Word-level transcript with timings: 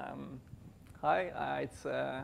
Um, 0.00 0.40
hi, 1.02 1.28
uh, 1.28 1.60
it's, 1.62 1.84
uh, 1.84 2.22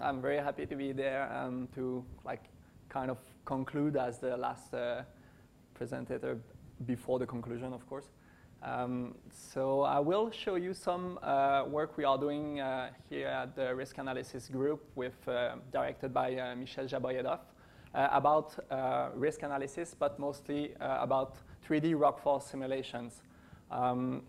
I'm 0.00 0.20
very 0.20 0.38
happy 0.38 0.66
to 0.66 0.74
be 0.74 0.92
there 0.92 1.30
um, 1.32 1.68
to 1.74 2.04
like 2.24 2.44
kind 2.88 3.10
of 3.10 3.18
conclude 3.44 3.96
as 3.96 4.18
the 4.18 4.36
last 4.36 4.74
uh, 4.74 5.02
presenter 5.74 6.38
before 6.84 7.18
the 7.18 7.26
conclusion, 7.26 7.72
of 7.72 7.86
course. 7.88 8.06
Um, 8.62 9.14
so 9.30 9.82
I 9.82 10.00
will 10.00 10.30
show 10.30 10.56
you 10.56 10.74
some 10.74 11.18
uh, 11.22 11.64
work 11.68 11.96
we 11.96 12.04
are 12.04 12.18
doing 12.18 12.58
uh, 12.58 12.90
here 13.08 13.28
at 13.28 13.54
the 13.54 13.74
risk 13.74 13.98
analysis 13.98 14.48
group 14.48 14.82
with, 14.96 15.16
uh, 15.28 15.56
directed 15.70 16.12
by 16.12 16.54
Michel 16.58 16.86
Jaboyedoff 16.86 17.40
about 17.94 18.58
risk 19.14 19.42
analysis, 19.42 19.94
but 19.96 20.18
mostly 20.18 20.74
about 20.80 21.36
3D 21.68 21.94
rockfall 21.94 22.42
simulations. 22.42 23.22
Um, 23.70 24.22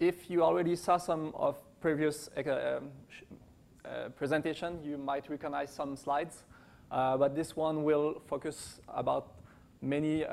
if 0.00 0.28
you 0.28 0.42
already 0.42 0.76
saw 0.76 0.96
some 0.96 1.32
of 1.34 1.56
previous 1.84 2.30
um, 2.38 2.88
presentation, 4.16 4.82
you 4.82 4.96
might 4.96 5.28
recognize 5.28 5.70
some 5.70 5.94
slides, 5.96 6.44
but 6.90 7.34
this 7.34 7.54
one 7.54 7.84
will 7.84 8.22
focus 8.26 8.80
about 8.88 9.34
many 9.82 10.24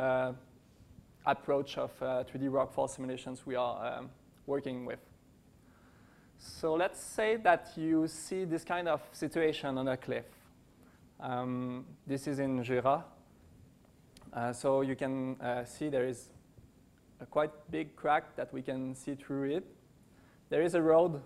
approach 1.26 1.78
of 1.78 1.92
uh, 2.02 2.24
3D 2.24 2.50
rockfall 2.50 2.90
simulations 2.90 3.46
we 3.46 3.56
are 3.56 3.98
um, 3.98 4.10
working 4.46 4.86
with. 4.86 5.00
So 6.38 6.74
let's 6.74 7.04
say 7.04 7.36
that 7.36 7.74
you 7.76 8.08
see 8.08 8.46
this 8.46 8.64
kind 8.64 8.88
of 8.88 9.02
situation 9.12 9.78
on 9.78 9.90
a 9.90 9.98
cliff. 9.98 10.24
Um, 11.20 11.86
this 12.08 12.28
is 12.28 12.40
in 12.40 12.64
Jura. 12.64 13.04
Uh, 14.32 14.54
so 14.54 14.80
you 14.80 14.96
can 14.96 15.36
uh, 15.42 15.66
see 15.66 15.90
there 15.90 16.08
is 16.08 16.30
a 17.20 17.26
quite 17.26 17.52
big 17.70 17.98
crack 17.98 18.38
that 18.38 18.54
we 18.54 18.62
can 18.62 18.96
see 18.96 19.16
through 19.16 19.58
it. 19.58 19.66
There 20.50 20.62
is 20.62 20.76
a 20.76 20.82
road 20.82 21.16
uh, 21.16 21.20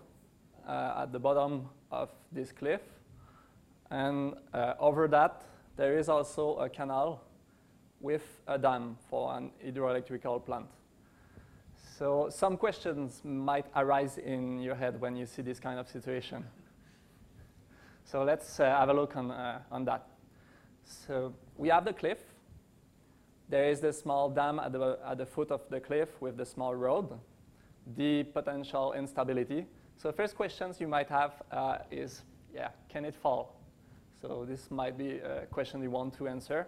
at 0.66 1.12
the 1.12 1.18
bottom 1.18 1.68
of 1.90 2.10
this 2.32 2.52
cliff. 2.52 2.80
And 3.90 4.34
uh, 4.52 4.74
over 4.78 5.08
that, 5.08 5.42
there 5.76 5.98
is 5.98 6.08
also 6.08 6.56
a 6.56 6.68
canal 6.68 7.22
with 8.00 8.40
a 8.46 8.58
dam 8.58 8.96
for 9.08 9.36
an 9.36 9.50
hydroelectrical 9.64 10.44
plant. 10.44 10.66
So 11.98 12.28
some 12.30 12.56
questions 12.56 13.22
might 13.24 13.66
arise 13.74 14.18
in 14.18 14.58
your 14.60 14.74
head 14.74 15.00
when 15.00 15.16
you 15.16 15.24
see 15.24 15.42
this 15.42 15.60
kind 15.60 15.78
of 15.78 15.88
situation. 15.88 16.44
So 18.04 18.22
let's 18.22 18.60
uh, 18.60 18.66
have 18.66 18.88
a 18.88 18.92
look 18.92 19.16
on, 19.16 19.32
uh, 19.32 19.62
on 19.68 19.84
that. 19.86 20.06
So 20.84 21.34
we 21.56 21.70
have 21.70 21.84
the 21.84 21.92
cliff. 21.92 22.18
There 23.48 23.68
is 23.68 23.80
the 23.80 23.92
small 23.92 24.30
dam 24.30 24.60
at 24.60 24.70
the, 24.70 24.96
at 25.04 25.18
the 25.18 25.26
foot 25.26 25.50
of 25.50 25.62
the 25.70 25.80
cliff 25.80 26.10
with 26.20 26.36
the 26.36 26.46
small 26.46 26.76
road, 26.76 27.18
the 27.96 28.22
potential 28.22 28.92
instability. 28.92 29.66
So 29.98 30.12
first 30.12 30.36
questions 30.36 30.78
you 30.78 30.88
might 30.88 31.08
have 31.08 31.42
uh, 31.50 31.78
is, 31.90 32.22
yeah, 32.54 32.68
can 32.90 33.06
it 33.06 33.14
fall? 33.14 33.56
So 34.20 34.44
this 34.46 34.70
might 34.70 34.98
be 34.98 35.18
a 35.18 35.46
question 35.50 35.82
you 35.82 35.90
want 35.90 36.14
to 36.18 36.28
answer. 36.28 36.66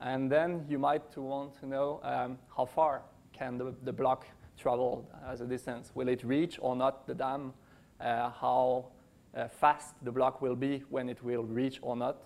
And 0.00 0.30
then 0.30 0.66
you 0.68 0.78
might 0.78 1.16
want 1.16 1.58
to 1.60 1.66
know 1.66 2.00
um, 2.02 2.38
how 2.54 2.66
far 2.66 3.02
can 3.32 3.56
the, 3.56 3.74
the 3.84 3.92
block 3.92 4.26
travel 4.58 5.08
as 5.26 5.40
a 5.40 5.46
distance. 5.46 5.92
Will 5.94 6.08
it 6.08 6.22
reach 6.22 6.58
or 6.60 6.76
not 6.76 7.06
the 7.06 7.14
dam? 7.14 7.54
Uh, 8.00 8.30
how 8.30 8.86
uh, 9.34 9.48
fast 9.48 9.94
the 10.02 10.12
block 10.12 10.42
will 10.42 10.54
be 10.54 10.84
when 10.90 11.08
it 11.08 11.22
will 11.22 11.44
reach 11.44 11.78
or 11.80 11.96
not. 11.96 12.22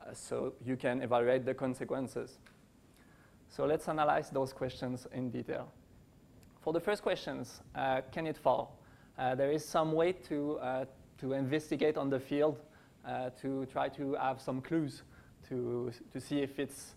Uh, 0.00 0.12
so 0.12 0.52
you 0.64 0.76
can 0.76 1.00
evaluate 1.00 1.46
the 1.46 1.54
consequences. 1.54 2.38
So 3.48 3.64
let's 3.64 3.88
analyze 3.88 4.28
those 4.28 4.52
questions 4.52 5.06
in 5.12 5.30
detail. 5.30 5.72
For 6.60 6.74
the 6.74 6.80
first 6.80 7.02
questions, 7.02 7.62
uh, 7.74 8.02
can 8.12 8.26
it 8.26 8.36
fall? 8.36 8.77
Uh, 9.18 9.34
there 9.34 9.50
is 9.50 9.64
some 9.64 9.92
way 9.92 10.12
to, 10.12 10.58
uh, 10.58 10.84
to 11.18 11.32
investigate 11.32 11.96
on 11.96 12.08
the 12.08 12.20
field 12.20 12.58
to 13.40 13.66
try 13.72 13.88
to 13.88 14.12
have 14.14 14.38
some 14.38 14.60
clues 14.60 15.02
to, 15.48 15.90
to 16.12 16.20
see 16.20 16.40
if 16.40 16.58
it's 16.58 16.94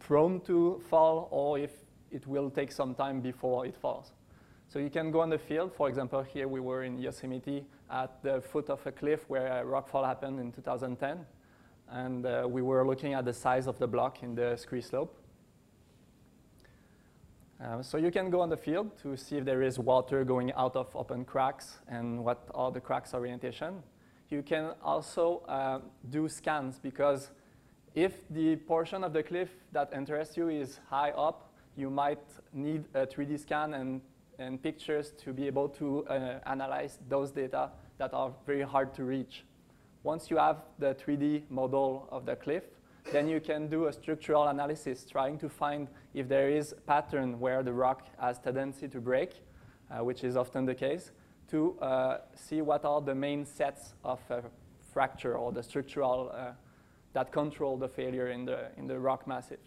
prone 0.00 0.40
to 0.40 0.82
fall 0.90 1.28
or 1.30 1.58
if 1.58 1.70
it 2.10 2.26
will 2.26 2.50
take 2.50 2.72
some 2.72 2.94
time 2.94 3.20
before 3.20 3.64
it 3.64 3.76
falls. 3.76 4.12
So 4.68 4.78
you 4.78 4.90
can 4.90 5.10
go 5.10 5.20
on 5.20 5.30
the 5.30 5.38
field. 5.38 5.72
For 5.74 5.88
example, 5.88 6.22
here 6.22 6.48
we 6.48 6.60
were 6.60 6.84
in 6.84 6.98
Yosemite 6.98 7.64
at 7.90 8.22
the 8.22 8.40
foot 8.40 8.70
of 8.70 8.84
a 8.86 8.92
cliff 8.92 9.28
where 9.28 9.46
a 9.46 9.64
rockfall 9.64 10.04
happened 10.04 10.40
in 10.40 10.50
2010. 10.50 11.26
And 11.90 12.24
uh, 12.24 12.46
we 12.48 12.62
were 12.62 12.86
looking 12.86 13.12
at 13.14 13.24
the 13.24 13.34
size 13.34 13.66
of 13.66 13.78
the 13.78 13.86
block 13.86 14.22
in 14.22 14.34
the 14.34 14.56
scree 14.56 14.80
slope. 14.80 15.21
Uh, 17.62 17.80
so 17.80 17.96
you 17.96 18.10
can 18.10 18.28
go 18.28 18.40
on 18.40 18.48
the 18.48 18.56
field 18.56 18.90
to 18.98 19.16
see 19.16 19.36
if 19.36 19.44
there 19.44 19.62
is 19.62 19.78
water 19.78 20.24
going 20.24 20.52
out 20.54 20.74
of 20.74 20.88
open 20.96 21.24
cracks 21.24 21.78
and 21.86 22.24
what 22.24 22.48
are 22.54 22.72
the 22.72 22.80
cracks 22.80 23.14
orientation. 23.14 23.82
You 24.30 24.42
can 24.42 24.72
also 24.82 25.42
uh, 25.46 25.78
do 26.10 26.28
scans 26.28 26.80
because 26.80 27.30
if 27.94 28.14
the 28.30 28.56
portion 28.56 29.04
of 29.04 29.12
the 29.12 29.22
cliff 29.22 29.48
that 29.70 29.92
interests 29.94 30.36
you 30.36 30.48
is 30.48 30.80
high 30.88 31.10
up, 31.10 31.52
you 31.76 31.88
might 31.88 32.24
need 32.52 32.84
a 32.94 33.06
3D 33.06 33.38
scan 33.38 33.74
and, 33.74 34.00
and 34.40 34.60
pictures 34.60 35.12
to 35.22 35.32
be 35.32 35.46
able 35.46 35.68
to 35.68 36.04
uh, 36.06 36.40
analyze 36.46 36.98
those 37.08 37.30
data 37.30 37.70
that 37.98 38.12
are 38.12 38.32
very 38.44 38.62
hard 38.62 38.92
to 38.94 39.04
reach. 39.04 39.44
Once 40.02 40.30
you 40.30 40.36
have 40.36 40.62
the 40.80 40.94
3D 40.94 41.42
model 41.48 42.08
of 42.10 42.26
the 42.26 42.34
cliff, 42.34 42.64
then 43.10 43.28
you 43.28 43.40
can 43.40 43.68
do 43.68 43.86
a 43.86 43.92
structural 43.92 44.48
analysis, 44.48 45.04
trying 45.04 45.38
to 45.38 45.48
find 45.48 45.88
if 46.14 46.28
there 46.28 46.48
is 46.48 46.72
a 46.72 46.80
pattern 46.82 47.40
where 47.40 47.62
the 47.62 47.72
rock 47.72 48.06
has 48.20 48.38
tendency 48.38 48.88
to 48.88 49.00
break, 49.00 49.32
uh, 49.90 50.04
which 50.04 50.24
is 50.24 50.36
often 50.36 50.64
the 50.64 50.74
case, 50.74 51.10
to 51.48 51.78
uh, 51.80 52.18
see 52.34 52.62
what 52.62 52.84
are 52.84 53.00
the 53.00 53.14
main 53.14 53.44
sets 53.44 53.94
of 54.04 54.20
fracture 54.92 55.36
or 55.36 55.52
the 55.52 55.62
structural 55.62 56.30
uh, 56.34 56.52
that 57.12 57.32
control 57.32 57.76
the 57.76 57.88
failure 57.88 58.28
in 58.28 58.44
the, 58.44 58.68
in 58.76 58.86
the 58.86 58.98
rock 58.98 59.26
massif. 59.26 59.58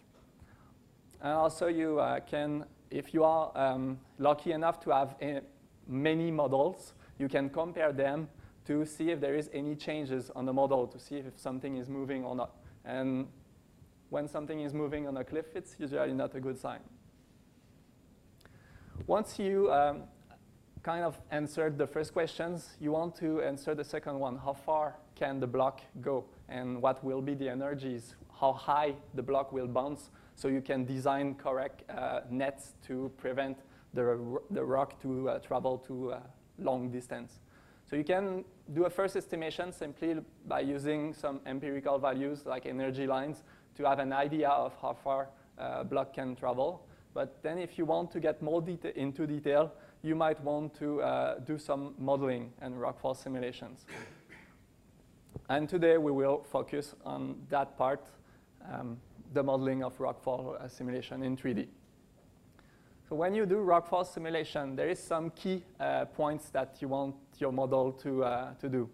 And 1.22 1.34
also 1.34 1.68
you 1.68 2.00
uh, 2.00 2.20
can, 2.22 2.66
if 2.90 3.14
you 3.14 3.24
are 3.24 3.52
um, 3.56 4.00
lucky 4.20 4.52
enough 4.52 4.80
to 4.82 4.92
have 4.92 5.16
a, 5.22 5.42
many 5.88 6.32
models, 6.32 6.94
you 7.20 7.28
can 7.28 7.50
compare 7.50 7.92
them 7.92 8.30
to 8.66 8.86
see 8.86 9.12
if 9.12 9.20
there 9.20 9.36
is 9.36 9.50
any 9.54 9.76
changes 9.76 10.32
on 10.36 10.46
the 10.46 10.54
model, 10.54 10.88
to 10.88 11.00
see 11.00 11.18
if 11.18 11.26
something 11.36 11.78
is 11.78 11.88
moving 11.88 12.24
or 12.24 12.36
not. 12.36 12.52
And 12.86 13.28
when 14.10 14.28
something 14.28 14.62
is 14.62 14.74
moving 14.74 15.08
on 15.08 15.18
a 15.18 15.24
cliff, 15.24 15.48
it's 15.56 15.76
usually 15.80 16.14
not 16.14 16.36
a 16.36 16.40
good 16.40 16.58
sign. 16.58 16.80
Once 19.08 19.40
you 19.40 19.72
um, 19.72 20.04
kind 20.84 21.04
of 21.04 21.20
answered 21.32 21.78
the 21.78 21.88
first 21.88 22.14
questions, 22.14 22.78
you 22.80 22.92
want 22.92 23.16
to 23.18 23.42
answer 23.42 23.76
the 23.76 23.84
second 23.84 24.20
one. 24.20 24.38
How 24.38 24.54
far 24.54 24.96
can 25.16 25.40
the 25.40 25.48
block 25.48 25.82
go? 26.02 26.26
and 26.50 26.82
what 26.82 27.04
will 27.04 27.22
be 27.22 27.34
the 27.34 27.50
energies, 27.50 28.16
how 28.40 28.54
high 28.54 28.94
the 29.14 29.24
block 29.24 29.52
will 29.52 29.68
bounce, 29.68 30.12
so 30.36 30.48
you 30.48 30.62
can 30.62 30.86
design 30.86 31.36
correct 31.36 31.90
uh, 31.90 32.22
nets 32.30 32.74
to 32.86 33.12
prevent 33.18 33.58
the, 33.94 34.40
the 34.52 34.64
rock 34.64 35.02
to 35.02 35.30
uh, 35.30 35.40
travel 35.40 35.78
to 35.78 36.12
a 36.12 36.22
long 36.60 36.90
distance. 36.90 37.40
So 37.90 37.96
you 37.96 38.04
can 38.04 38.44
do 38.74 38.86
a 38.86 38.90
first 38.90 39.16
estimation 39.16 39.72
simply 39.72 40.18
by 40.48 40.62
using 40.62 41.14
some 41.14 41.40
empirical 41.46 42.00
values 42.00 42.46
like 42.46 42.66
energy 42.66 43.06
lines 43.06 43.44
to 43.78 43.84
have 43.88 44.00
an 44.00 44.12
idea 44.12 44.50
of 44.50 44.74
how 44.82 44.94
far 44.94 45.30
a 45.58 45.62
uh, 45.62 45.84
block 45.84 46.14
can 46.14 46.36
travel. 46.36 46.86
But 47.14 47.42
then 47.44 47.60
if 47.60 47.78
you 47.78 47.86
want 47.86 48.12
to 48.12 48.20
get 48.20 48.42
more 48.42 48.62
deta 48.62 48.94
into 48.96 49.28
detail, 49.28 49.72
you 50.02 50.16
might 50.16 50.42
want 50.44 50.74
to 50.80 51.02
uh, 51.02 51.40
do 51.40 51.58
some 51.58 51.94
modeling 51.98 52.52
and 52.60 52.76
rockfall 52.76 53.16
simulations. 53.16 53.86
And 55.48 55.70
today 55.70 55.98
we 55.98 56.12
will 56.12 56.44
focus 56.52 56.96
on 57.06 57.36
that 57.50 57.78
part, 57.78 58.04
um, 58.72 58.98
the 59.34 59.44
modeling 59.44 59.84
of 59.84 59.96
rockfall 60.00 60.60
uh, 60.60 60.68
simulation 60.68 61.22
in 61.22 61.38
3D. 61.38 61.68
So 63.08 63.16
when 63.16 63.36
you 63.36 63.46
do 63.46 63.58
rockfall 63.58 64.12
simulation, 64.12 64.76
there 64.76 64.90
is 64.90 65.00
some 65.00 65.30
key 65.30 65.64
uh, 65.80 66.06
points 66.06 66.50
that 66.50 66.78
you 66.80 66.88
want 66.88 67.16
your 67.40 67.52
model 67.52 67.92
to, 67.92 68.24
uh, 68.24 68.54
to 68.56 68.70
do. 68.70 68.90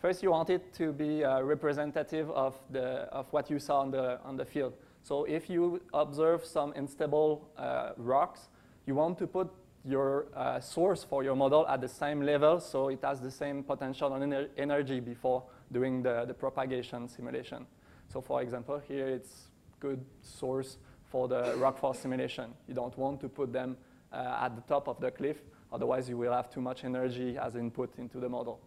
First, 0.00 0.22
you 0.22 0.30
want 0.30 0.50
it 0.50 0.72
to 0.74 0.92
be 0.92 1.24
uh, 1.24 1.40
representative 1.42 2.30
of, 2.30 2.54
the, 2.70 3.08
of 3.12 3.26
what 3.32 3.50
you 3.50 3.58
saw 3.58 3.80
on 3.80 3.90
the, 3.90 4.20
on 4.24 4.36
the 4.36 4.44
field. 4.44 4.74
So 5.02 5.24
if 5.24 5.50
you 5.50 5.80
observe 5.92 6.44
some 6.44 6.72
unstable 6.76 7.48
uh, 7.56 7.92
rocks, 7.96 8.48
you 8.86 8.94
want 8.94 9.18
to 9.18 9.26
put 9.26 9.50
your 9.84 10.26
uh, 10.36 10.60
source 10.60 11.02
for 11.02 11.24
your 11.24 11.34
model 11.34 11.66
at 11.66 11.80
the 11.80 11.88
same 11.88 12.20
level 12.20 12.60
so 12.60 12.88
it 12.88 13.00
has 13.02 13.20
the 13.20 13.30
same 13.30 13.62
potential 13.62 14.12
and 14.14 14.32
ener 14.32 14.48
energy 14.56 15.00
before 15.00 15.42
doing 15.72 16.02
the, 16.02 16.24
the 16.26 16.34
propagation 16.34 17.08
simulation. 17.08 17.66
So 18.12 18.20
for 18.20 18.42
example, 18.42 18.80
here 18.86 19.08
it's 19.08 19.48
good 19.80 20.04
source 20.22 20.78
for 21.10 21.28
the 21.28 21.54
rockfall 21.56 21.96
simulation. 21.96 22.52
You 22.66 22.74
don't 22.74 22.96
want 22.98 23.20
to 23.20 23.28
put 23.28 23.52
them 23.52 23.76
uh, 24.12 24.40
at 24.42 24.56
the 24.56 24.62
top 24.62 24.88
of 24.88 25.00
the 25.00 25.10
cliff, 25.10 25.38
otherwise 25.72 26.08
you 26.08 26.16
will 26.16 26.32
have 26.32 26.50
too 26.50 26.60
much 26.60 26.84
energy 26.84 27.36
as 27.38 27.56
input 27.56 27.92
into 27.98 28.20
the 28.20 28.28
model. 28.28 28.60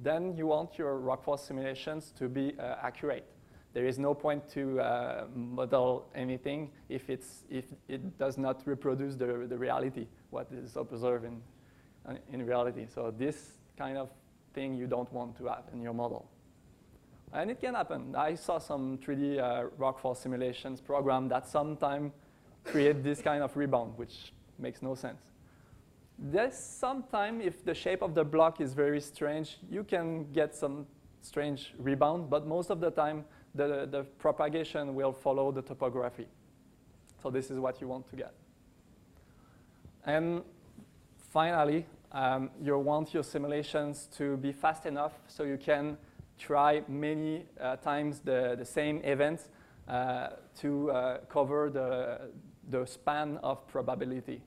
Then 0.00 0.36
you 0.36 0.46
want 0.46 0.78
your 0.78 0.98
rockfall 0.98 1.38
simulations 1.38 2.12
to 2.18 2.28
be 2.28 2.54
uh, 2.58 2.76
accurate. 2.82 3.26
There 3.74 3.84
is 3.84 3.98
no 3.98 4.14
point 4.14 4.48
to 4.50 4.80
uh, 4.80 5.26
model 5.34 6.08
anything 6.14 6.70
if, 6.88 7.10
it's, 7.10 7.44
if 7.50 7.66
it 7.88 8.18
does 8.18 8.38
not 8.38 8.62
reproduce 8.64 9.14
the, 9.14 9.46
the 9.48 9.58
reality, 9.58 10.06
what 10.30 10.48
is 10.52 10.76
observed 10.76 11.24
in, 11.24 11.42
uh, 12.06 12.14
in 12.32 12.46
reality. 12.46 12.86
So 12.92 13.12
this 13.16 13.58
kind 13.76 13.98
of 13.98 14.10
thing 14.54 14.74
you 14.74 14.86
don't 14.86 15.12
want 15.12 15.36
to 15.38 15.46
have 15.46 15.64
in 15.72 15.82
your 15.82 15.92
model. 15.92 16.28
And 17.32 17.50
it 17.50 17.60
can 17.60 17.74
happen. 17.74 18.14
I 18.16 18.34
saw 18.34 18.58
some 18.58 18.98
3D 18.98 19.38
uh, 19.38 19.68
rockfall 19.78 20.16
simulations 20.16 20.80
program 20.80 21.28
that 21.28 21.46
sometimes 21.46 22.12
create 22.64 23.02
this 23.02 23.20
kind 23.20 23.42
of 23.42 23.56
rebound, 23.56 23.98
which 23.98 24.32
makes 24.58 24.82
no 24.82 24.94
sense. 24.94 25.22
There's 26.18 26.56
sometimes, 26.56 27.44
if 27.44 27.64
the 27.64 27.74
shape 27.74 28.02
of 28.02 28.14
the 28.14 28.24
block 28.24 28.60
is 28.60 28.74
very 28.74 29.00
strange, 29.00 29.58
you 29.70 29.84
can 29.84 30.32
get 30.32 30.54
some 30.54 30.86
strange 31.20 31.74
rebound, 31.78 32.28
but 32.28 32.46
most 32.46 32.70
of 32.70 32.80
the 32.80 32.90
time, 32.90 33.24
the, 33.54 33.88
the 33.90 34.04
propagation 34.18 34.94
will 34.94 35.12
follow 35.12 35.52
the 35.52 35.62
topography. 35.62 36.26
So 37.22 37.30
this 37.30 37.50
is 37.50 37.58
what 37.58 37.80
you 37.80 37.88
want 37.88 38.08
to 38.10 38.16
get. 38.16 38.32
And 40.04 40.42
finally, 41.30 41.86
um, 42.12 42.50
you 42.62 42.78
want 42.78 43.12
your 43.12 43.22
simulations 43.22 44.08
to 44.16 44.36
be 44.38 44.52
fast 44.52 44.86
enough 44.86 45.12
so 45.26 45.44
you 45.44 45.58
can 45.58 45.98
try 46.38 46.82
many 46.88 47.44
uh, 47.60 47.76
times 47.76 48.20
the, 48.20 48.54
the 48.58 48.64
same 48.64 49.00
events 49.04 49.48
uh, 49.88 50.28
to 50.60 50.90
uh, 50.90 51.18
cover 51.28 51.70
the, 51.70 52.30
the 52.70 52.86
span 52.86 53.38
of 53.42 53.66
probability. 53.66 54.40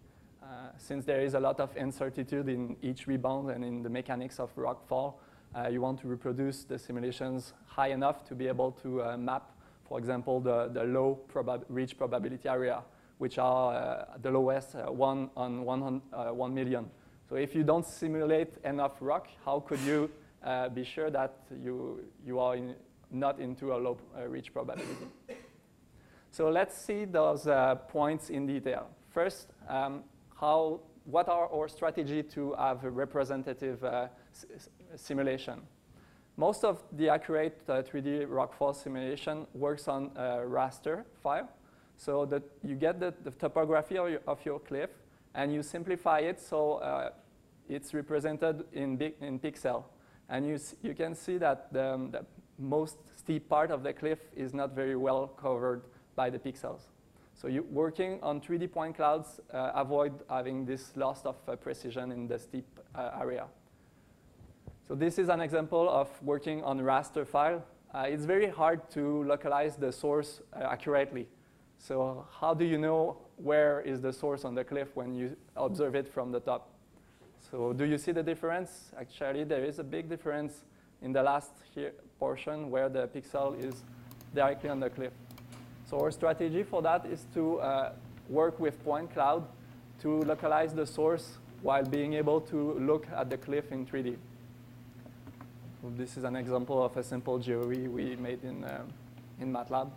Uh, 0.52 0.68
since 0.78 1.06
there 1.06 1.22
is 1.22 1.34
a 1.34 1.40
lot 1.40 1.62
of 1.62 1.74
uncertainty 1.78 2.36
in 2.36 2.76
each 2.82 3.08
rebound 3.08 3.50
and 3.52 3.64
in 3.64 3.82
the 3.82 3.90
mechanics 3.90 4.38
of 4.38 4.54
rockfall, 4.58 5.14
uh, 5.56 5.70
you 5.70 5.80
want 5.80 5.98
to 5.98 6.10
reproduce 6.10 6.66
the 6.66 6.78
simulations 6.78 7.54
high 7.66 7.88
enough 7.88 8.26
to 8.26 8.36
be 8.36 8.48
able 8.48 8.74
to 8.74 9.02
uh, 9.02 9.16
map, 9.16 9.50
for 9.88 9.98
example, 9.98 10.42
the, 10.42 10.70
the 10.74 10.84
low 10.84 11.18
probab 11.34 11.64
reach 11.70 11.98
probability 11.98 12.50
area, 12.50 12.84
which 13.18 13.38
are 13.38 14.06
the 14.22 14.30
lowest, 14.30 14.76
one 14.76 15.30
on 15.38 15.64
1 15.64 16.54
million. 16.54 16.90
So 17.30 17.38
if 17.38 17.56
you 17.56 17.64
don't 17.64 17.88
simulate 17.88 18.58
enough 18.66 18.98
rock, 19.00 19.30
how 19.46 19.62
could 19.62 19.80
you 19.80 20.12
uh, 20.44 20.68
be 20.68 20.84
sure 20.84 21.10
that 21.12 21.38
you, 21.64 22.04
you 22.26 22.40
are 22.40 22.58
in, 22.58 22.76
not 23.10 23.40
into 23.40 23.74
a 23.74 23.78
low 23.78 23.98
uh, 24.18 24.28
reach 24.28 24.52
probability. 24.52 25.08
so 26.32 26.50
let's 26.50 26.78
see 26.78 27.06
those 27.06 27.48
uh, 27.48 27.76
points 27.76 28.30
in 28.30 28.48
detail. 28.48 28.90
First, 29.12 29.48
um, 29.70 30.04
how, 30.42 30.80
what 31.06 31.30
are 31.30 31.48
our 31.54 31.68
strategy 31.70 32.24
to 32.24 32.54
have 32.54 32.84
a 32.84 32.90
representative 32.90 33.84
uh, 33.84 34.08
simulation? 34.96 35.62
Most 36.36 36.64
of 36.64 36.82
the 36.94 37.10
accurate 37.10 37.66
3D 37.68 38.24
uh, 38.24 38.26
rockfall 38.26 38.76
simulation 38.76 39.46
works 39.54 39.88
on 39.88 40.10
a 40.16 40.40
raster 40.40 41.04
file. 41.22 41.48
So 41.98 42.26
that 42.26 42.42
you 42.64 42.74
get 42.74 43.00
the, 43.00 43.14
the 43.24 43.30
topography 43.30 44.00
of 44.00 44.10
your, 44.10 44.22
of 44.28 44.44
your, 44.44 44.60
cliff 44.60 44.90
and 45.36 45.54
you 45.54 45.62
simplify 45.62 46.20
it 46.20 46.40
so 46.42 46.74
uh, 46.78 47.12
it's 47.70 47.94
represented 47.94 48.64
in, 48.74 48.98
big, 48.98 49.14
in 49.22 49.38
pixel. 49.38 49.84
And 50.28 50.48
you, 50.48 50.58
you 50.82 50.96
can 50.96 51.14
see 51.14 51.38
that 51.38 51.72
the, 51.72 52.10
the, 52.12 52.26
most 52.58 52.98
steep 53.18 53.50
part 53.50 53.72
of 53.72 53.82
the 53.82 53.92
cliff 53.92 54.20
is 54.36 54.54
not 54.54 54.76
very 54.76 54.96
well 54.96 55.28
covered 55.28 55.82
by 56.16 56.30
the 56.30 56.38
pixels. 56.38 56.82
So 57.42 57.48
you 57.48 57.66
working 57.72 58.20
on 58.22 58.40
3D 58.40 58.72
point 58.72 58.96
clouds 58.96 59.40
uh, 59.52 59.72
avoid 59.74 60.14
having 60.30 60.64
this 60.64 60.96
loss 60.96 61.26
of 61.26 61.38
uh, 61.48 61.56
precision 61.56 62.12
in 62.12 62.28
the 62.28 62.38
steep 62.38 62.68
uh, 62.94 63.18
area. 63.20 63.48
So 64.88 64.94
this 64.94 65.18
is 65.18 65.28
an 65.28 65.42
example 65.42 65.90
of 65.90 66.08
working 66.22 66.64
on 66.64 66.80
raster 66.82 67.26
file. 67.26 67.66
Uh, 67.96 68.06
it's 68.08 68.26
very 68.26 68.48
hard 68.48 68.92
to 68.92 69.24
localize 69.24 69.76
the 69.76 69.92
source 69.92 70.42
uh, 70.54 70.68
accurately. 70.70 71.28
So 71.80 72.28
how 72.40 72.54
do 72.54 72.64
you 72.64 72.78
know 72.78 73.18
where 73.38 73.82
is 73.82 74.02
the 74.02 74.14
source 74.14 74.46
on 74.46 74.54
the 74.54 74.64
cliff 74.64 74.90
when 74.94 75.16
you 75.16 75.36
observe 75.56 75.96
it 75.96 76.08
from 76.08 76.32
the 76.32 76.42
top? 76.42 76.70
So 77.50 77.74
do 77.74 77.86
you 77.86 77.98
see 77.98 78.12
the 78.12 78.22
difference? 78.22 78.92
Actually, 79.00 79.46
there 79.46 79.66
is 79.66 79.80
a 79.80 79.84
big 79.84 80.10
difference 80.10 80.64
in 81.02 81.12
the 81.12 81.24
last 81.24 81.54
portion 82.20 82.70
where 82.70 82.88
the 82.88 83.08
pixel 83.08 83.58
is 83.58 83.84
directly 84.36 84.70
on 84.70 84.80
the 84.80 84.92
cliff. 84.92 85.14
So 85.92 86.00
our 86.00 86.12
strategy 86.12 86.64
for 86.64 86.82
that 86.84 87.06
is 87.06 87.26
to 87.34 87.60
uh, 87.60 87.92
work 88.30 88.58
with 88.62 88.82
point 88.86 89.14
cloud 89.14 89.46
to 90.02 90.22
localize 90.22 90.74
the 90.74 90.86
source 90.86 91.38
while 91.64 91.84
being 91.84 92.14
able 92.14 92.40
to 92.40 92.80
look 92.80 93.06
at 93.14 93.30
the 93.30 93.36
cliff 93.36 93.74
in 93.74 93.86
3D. 93.86 94.16
This 95.98 96.16
is 96.16 96.24
an 96.24 96.38
example 96.38 96.82
of 96.82 96.96
a 96.96 97.04
simple 97.04 97.38
GUI 97.40 97.90
we 97.90 98.16
made 98.16 98.42
in, 98.46 98.64
uh, 98.64 98.84
in 99.42 99.52
MATLAB 99.52 99.92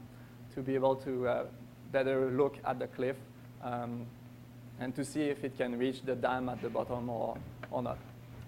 to 0.57 0.63
be 0.63 0.75
able 0.75 0.97
to 0.97 1.29
uh, 1.29 1.45
better 1.93 2.29
look 2.29 2.57
at 2.65 2.81
the 2.81 2.89
cliff 2.89 3.17
um, 3.63 4.05
and 4.81 4.97
to 4.97 5.05
see 5.05 5.23
if 5.23 5.45
it 5.45 5.57
can 5.57 5.79
reach 5.79 6.03
the 6.03 6.17
dam 6.17 6.49
at 6.49 6.61
the 6.61 6.71
bottom 6.71 7.09
or, 7.09 7.37
or 7.71 7.83
not. 7.85 7.99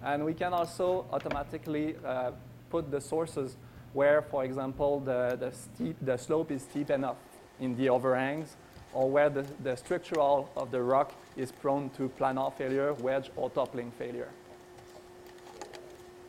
And 0.03 0.25
we 0.25 0.33
can 0.33 0.51
also 0.51 1.05
automatically 1.13 1.95
uh, 2.05 2.31
put 2.69 2.91
the 2.91 2.99
sources 2.99 3.55
where, 3.93 4.21
for 4.21 4.43
example, 4.43 4.99
the, 4.99 5.37
the, 5.39 5.51
steep, 5.53 5.95
the 6.01 6.17
slope 6.17 6.51
is 6.51 6.63
steep 6.63 6.89
enough 6.89 7.15
in 7.59 7.75
the 7.75 7.89
overhangs 7.89 8.55
or 8.93 9.09
where 9.09 9.29
the, 9.29 9.45
the 9.63 9.75
structural 9.75 10.49
of 10.55 10.71
the 10.71 10.81
rock 10.81 11.13
is 11.35 11.51
prone 11.51 11.89
to 11.91 12.09
planar 12.09 12.53
failure, 12.53 12.93
wedge, 12.93 13.29
or 13.35 13.49
toppling 13.49 13.91
failure. 13.91 14.29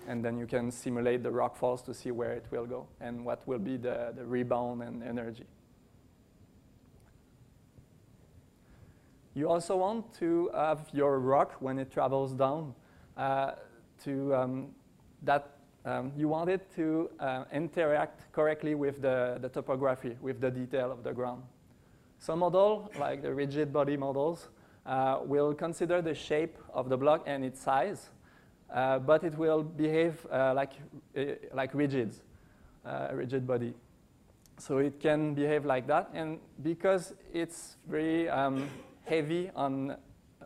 And 0.06 0.24
then 0.24 0.38
you 0.38 0.46
can 0.46 0.70
simulate 0.70 1.22
the 1.22 1.30
rock 1.30 1.56
falls 1.56 1.82
to 1.82 1.94
see 1.94 2.10
where 2.10 2.32
it 2.32 2.46
will 2.50 2.66
go 2.66 2.86
and 3.00 3.24
what 3.24 3.46
will 3.46 3.58
be 3.58 3.76
the, 3.76 4.12
the 4.16 4.24
rebound 4.24 4.82
and 4.82 5.02
energy. 5.02 5.44
You 9.34 9.48
also 9.48 9.76
want 9.76 10.12
to 10.14 10.50
have 10.54 10.88
your 10.92 11.20
rock 11.20 11.52
when 11.60 11.78
it 11.78 11.92
travels 11.92 12.32
down 12.32 12.74
uh, 13.16 13.52
to 14.04 14.34
um, 14.34 14.68
that 15.22 15.57
um, 15.88 16.12
you 16.16 16.28
want 16.28 16.50
it 16.50 16.70
to 16.76 17.08
uh, 17.18 17.44
interact 17.52 18.30
correctly 18.32 18.74
with 18.74 19.00
the, 19.00 19.38
the 19.40 19.48
topography, 19.48 20.16
with 20.20 20.40
the 20.40 20.50
detail 20.50 20.92
of 20.92 21.02
the 21.02 21.12
ground. 21.12 21.42
Some 22.18 22.40
models, 22.40 22.90
like 22.98 23.22
the 23.22 23.32
rigid 23.32 23.72
body 23.72 23.96
models, 23.96 24.48
uh, 24.84 25.20
will 25.24 25.54
consider 25.54 26.02
the 26.02 26.14
shape 26.14 26.58
of 26.74 26.88
the 26.88 26.96
block 26.96 27.22
and 27.26 27.44
its 27.44 27.60
size, 27.60 28.10
uh, 28.74 28.98
but 28.98 29.24
it 29.24 29.36
will 29.38 29.62
behave 29.62 30.26
uh, 30.30 30.52
like, 30.54 30.72
uh, 31.16 31.22
like 31.54 31.72
rigids, 31.72 32.20
rigid 33.12 33.46
body. 33.46 33.72
So 34.58 34.78
it 34.78 35.00
can 35.00 35.34
behave 35.34 35.64
like 35.64 35.86
that, 35.86 36.10
and 36.12 36.38
because 36.62 37.14
it's 37.32 37.76
very 37.88 38.28
um, 38.28 38.68
heavy 39.04 39.50
on 39.54 39.96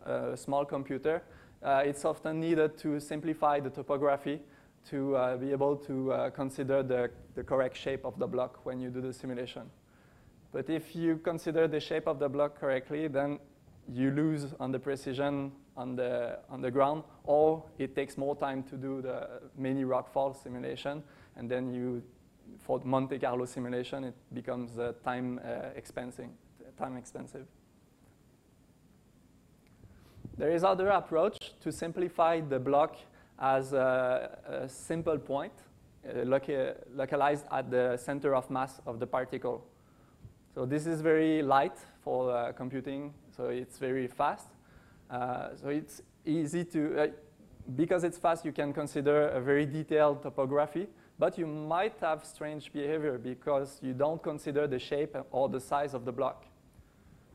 a 0.05 0.37
small 0.37 0.63
computer, 0.63 1.23
uh, 1.63 1.81
it's 1.83 2.05
often 2.05 2.39
needed 2.39 2.77
to 2.77 2.99
simplify 2.99 3.59
the 3.59 3.69
topography 3.69 4.39
to 4.89 5.15
uh, 5.15 5.37
be 5.37 5.51
able 5.51 5.75
to 5.77 6.11
uh, 6.11 6.29
consider 6.29 6.83
the, 6.83 7.09
the 7.35 7.43
correct 7.43 7.77
shape 7.77 8.05
of 8.05 8.19
the 8.19 8.27
block 8.27 8.65
when 8.65 8.79
you 8.79 8.89
do 8.89 9.01
the 9.01 9.13
simulation. 9.13 9.69
But 10.51 10.69
if 10.69 10.95
you 10.95 11.17
consider 11.17 11.67
the 11.67 11.79
shape 11.79 12.07
of 12.07 12.19
the 12.19 12.29
block 12.29 12.59
correctly, 12.59 13.07
then 13.07 13.39
you 13.91 14.11
lose 14.11 14.53
on 14.59 14.71
the 14.71 14.79
precision 14.79 15.51
on 15.75 15.95
the, 15.95 16.39
on 16.49 16.61
the 16.61 16.69
ground, 16.69 17.03
or 17.23 17.63
it 17.77 17.95
takes 17.95 18.17
more 18.17 18.35
time 18.35 18.63
to 18.63 18.77
do 18.77 19.01
the 19.01 19.27
mini 19.57 19.83
rockfall 19.83 20.35
simulation, 20.41 21.03
and 21.35 21.49
then 21.49 21.73
you, 21.73 22.03
for 22.59 22.79
Monte 22.83 23.17
Carlo 23.19 23.45
simulation, 23.45 24.03
it 24.03 24.15
becomes 24.33 24.77
uh, 24.77 24.93
time, 25.03 25.39
uh, 25.43 25.79
expensing, 25.79 26.29
time 26.77 26.97
expensive. 26.97 27.47
There 30.37 30.51
is 30.51 30.63
other 30.63 30.89
approach 30.89 31.53
to 31.61 31.71
simplify 31.71 32.39
the 32.41 32.59
block 32.59 32.97
as 33.39 33.73
a, 33.73 34.37
a 34.47 34.69
simple 34.69 35.17
point 35.17 35.53
uh, 36.07 36.23
loca 36.23 36.75
localized 36.95 37.45
at 37.51 37.69
the 37.71 37.97
center 37.97 38.35
of 38.35 38.49
mass 38.49 38.81
of 38.85 38.99
the 38.99 39.07
particle. 39.07 39.65
So 40.53 40.65
this 40.65 40.85
is 40.85 41.01
very 41.01 41.41
light 41.41 41.77
for 42.03 42.31
uh, 42.31 42.51
computing, 42.51 43.13
so 43.35 43.45
it's 43.45 43.77
very 43.77 44.07
fast. 44.07 44.49
Uh, 45.09 45.49
so 45.55 45.69
it's 45.69 46.01
easy 46.25 46.63
to, 46.65 46.99
uh, 46.99 47.07
because 47.75 48.03
it's 48.03 48.17
fast, 48.17 48.45
you 48.45 48.51
can 48.51 48.73
consider 48.73 49.29
a 49.29 49.41
very 49.41 49.65
detailed 49.65 50.21
topography, 50.21 50.87
but 51.17 51.37
you 51.37 51.47
might 51.47 51.97
have 52.01 52.25
strange 52.25 52.71
behavior 52.71 53.17
because 53.17 53.79
you 53.81 53.93
don't 53.93 54.21
consider 54.21 54.67
the 54.67 54.79
shape 54.79 55.15
or 55.31 55.49
the 55.49 55.59
size 55.59 55.93
of 55.93 56.05
the 56.05 56.11
block. 56.11 56.45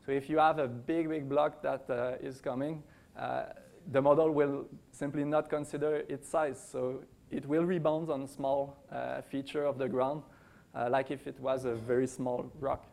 So 0.05 0.11
if 0.11 0.29
you 0.29 0.37
have 0.37 0.59
a 0.59 0.67
big, 0.67 1.09
big 1.09 1.27
block 1.27 1.61
that 1.61 1.89
uh, 1.89 2.13
is 2.21 2.39
coming, 2.39 2.83
uh, 3.17 3.43
the 3.91 4.01
model 4.01 4.31
will 4.31 4.65
simply 4.91 5.23
not 5.23 5.49
consider 5.49 6.03
its 6.07 6.27
size. 6.27 6.61
So 6.71 7.03
it 7.31 7.45
will 7.45 7.63
rebound 7.63 8.09
on 8.09 8.23
a 8.23 8.27
small 8.27 8.77
uh, 8.91 9.21
feature 9.21 9.65
of 9.65 9.77
the 9.77 9.87
ground, 9.87 10.23
uh, 10.75 10.89
like 10.89 11.11
if 11.11 11.27
it 11.27 11.39
was 11.39 11.65
a 11.65 11.75
very 11.75 12.07
small 12.07 12.51
rock. 12.59 12.85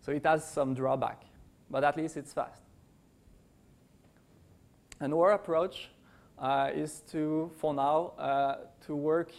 So 0.00 0.12
it 0.12 0.24
has 0.26 0.44
some 0.44 0.74
drawback, 0.74 1.22
but 1.70 1.84
at 1.84 1.96
least 1.96 2.16
it's 2.16 2.32
fast. 2.32 2.62
And 5.00 5.12
our 5.14 5.32
approach 5.32 5.90
uh, 6.38 6.70
is 6.74 7.02
to, 7.12 7.50
for 7.56 7.74
now, 7.74 8.12
uh, 8.18 8.56
to 8.86 8.94
work 8.94 9.32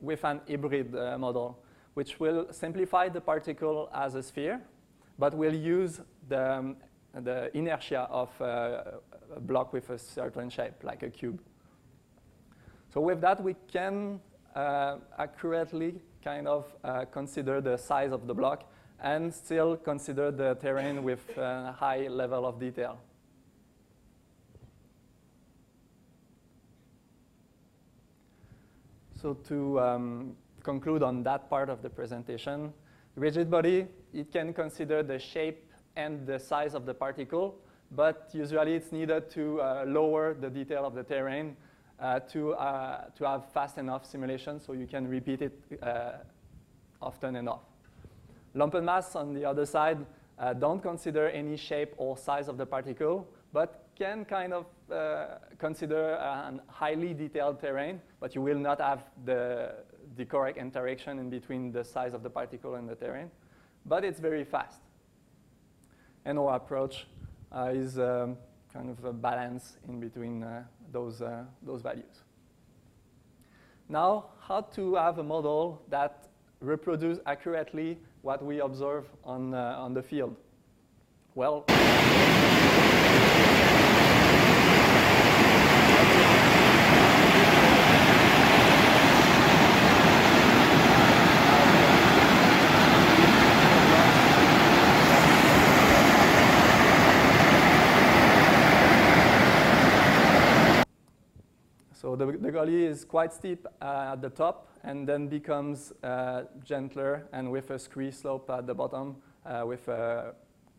with 0.00 0.24
an 0.24 0.40
hybrid 0.48 0.94
uh, 0.94 1.18
model, 1.18 1.58
which 1.94 2.20
will 2.20 2.46
simplify 2.52 3.08
the 3.08 3.20
particle 3.20 3.90
as 3.94 4.14
a 4.14 4.22
sphere, 4.22 4.60
but 5.18 5.34
will 5.34 5.54
use 5.54 6.00
the 6.28 6.52
um, 6.52 6.76
the 7.14 7.56
inertia 7.56 8.06
of 8.10 8.28
uh, 8.40 8.82
a 9.34 9.40
block 9.40 9.72
with 9.72 9.90
a 9.90 9.98
certain 9.98 10.50
shape, 10.50 10.82
like 10.82 11.02
a 11.02 11.10
cube. 11.10 11.40
So 12.92 13.00
with 13.00 13.20
that, 13.20 13.42
we 13.42 13.54
can 13.70 14.20
uh, 14.54 14.96
accurately 15.18 16.00
kind 16.24 16.48
of 16.48 16.66
uh, 16.84 17.04
consider 17.06 17.60
the 17.60 17.76
size 17.76 18.12
of 18.12 18.26
the 18.26 18.34
block 18.34 18.70
and 19.00 19.32
still 19.32 19.76
consider 19.76 20.30
the 20.30 20.54
terrain 20.56 21.04
with 21.04 21.36
a 21.36 21.72
high 21.72 22.08
level 22.08 22.46
of 22.46 22.58
detail. 22.58 22.98
So 29.20 29.34
to 29.34 29.80
um, 29.80 30.36
conclude 30.62 31.02
on 31.02 31.22
that 31.24 31.50
part 31.50 31.68
of 31.68 31.82
the 31.82 31.90
presentation, 31.90 32.72
rigid 33.16 33.50
body, 33.50 33.86
it 34.12 34.32
can 34.32 34.52
consider 34.52 35.02
the 35.02 35.18
shape 35.18 35.64
and 35.96 36.26
the 36.26 36.38
size 36.38 36.74
of 36.74 36.86
the 36.86 36.94
particle, 36.94 37.56
but 37.90 38.30
usually 38.32 38.74
it's 38.74 38.92
needed 38.92 39.30
to 39.30 39.60
uh, 39.60 39.84
lower 39.86 40.34
the 40.34 40.50
detail 40.50 40.84
of 40.84 40.94
the 40.94 41.02
terrain 41.02 41.56
uh, 42.00 42.20
to, 42.20 42.52
uh, 42.54 43.04
to 43.16 43.24
have 43.24 43.50
fast 43.52 43.78
enough 43.78 44.04
simulation 44.04 44.60
so 44.60 44.72
you 44.72 44.86
can 44.86 45.08
repeat 45.08 45.42
it 45.42 45.58
uh, 45.82 46.12
often 47.00 47.36
enough. 47.36 47.62
Lumped 48.54 48.82
mass, 48.82 49.14
on 49.14 49.34
the 49.34 49.44
other 49.44 49.66
side, 49.66 49.98
uh, 50.38 50.52
don't 50.52 50.80
consider 50.80 51.28
any 51.30 51.56
shape 51.56 51.94
or 51.96 52.16
size 52.16 52.48
of 52.48 52.56
the 52.56 52.66
particle, 52.66 53.28
but 53.52 53.88
can 53.96 54.24
kind 54.24 54.52
of 54.52 54.66
uh, 54.92 55.38
consider 55.58 56.10
a 56.12 56.54
highly 56.68 57.12
detailed 57.12 57.60
terrain, 57.60 58.00
but 58.20 58.34
you 58.34 58.40
will 58.40 58.58
not 58.58 58.80
have 58.80 59.02
the, 59.24 59.74
the 60.16 60.24
correct 60.24 60.56
interaction 60.56 61.18
in 61.18 61.28
between 61.28 61.72
the 61.72 61.82
size 61.82 62.14
of 62.14 62.22
the 62.22 62.30
particle 62.30 62.76
and 62.76 62.88
the 62.88 62.94
terrain. 62.94 63.30
But 63.84 64.04
it's 64.04 64.20
very 64.20 64.44
fast. 64.44 64.80
And 66.24 66.38
our 66.38 66.54
approach 66.54 67.06
is 67.72 67.98
um, 67.98 68.36
kind 68.72 68.90
of 68.90 69.04
a 69.04 69.12
balance 69.12 69.76
in 69.88 70.00
between 70.00 70.42
uh, 70.42 70.64
those, 70.92 71.22
uh, 71.22 71.44
those 71.62 71.82
values. 71.82 72.22
Now, 73.88 74.26
how 74.40 74.60
to 74.60 74.94
have 74.96 75.18
a 75.18 75.22
model 75.22 75.82
that 75.88 76.28
reproduce 76.60 77.18
accurately 77.26 77.98
what 78.22 78.44
we 78.44 78.60
observe 78.60 79.06
on, 79.24 79.54
uh, 79.54 79.76
on 79.78 79.94
the 79.94 80.02
field? 80.02 80.36
Well, 81.34 81.64
So 102.00 102.07
the, 102.18 102.26
the 102.26 102.50
gully 102.50 102.84
is 102.84 103.04
quite 103.04 103.32
steep 103.32 103.66
uh, 103.80 104.10
at 104.12 104.20
the 104.20 104.30
top 104.30 104.68
and 104.82 105.08
then 105.08 105.28
becomes 105.28 105.92
uh, 106.02 106.44
gentler 106.64 107.26
and 107.32 107.50
with 107.50 107.70
a 107.70 107.78
scree 107.78 108.10
slope 108.10 108.50
at 108.50 108.66
the 108.66 108.74
bottom 108.74 109.16
uh, 109.46 109.64
with 109.66 109.86
a 109.88 110.34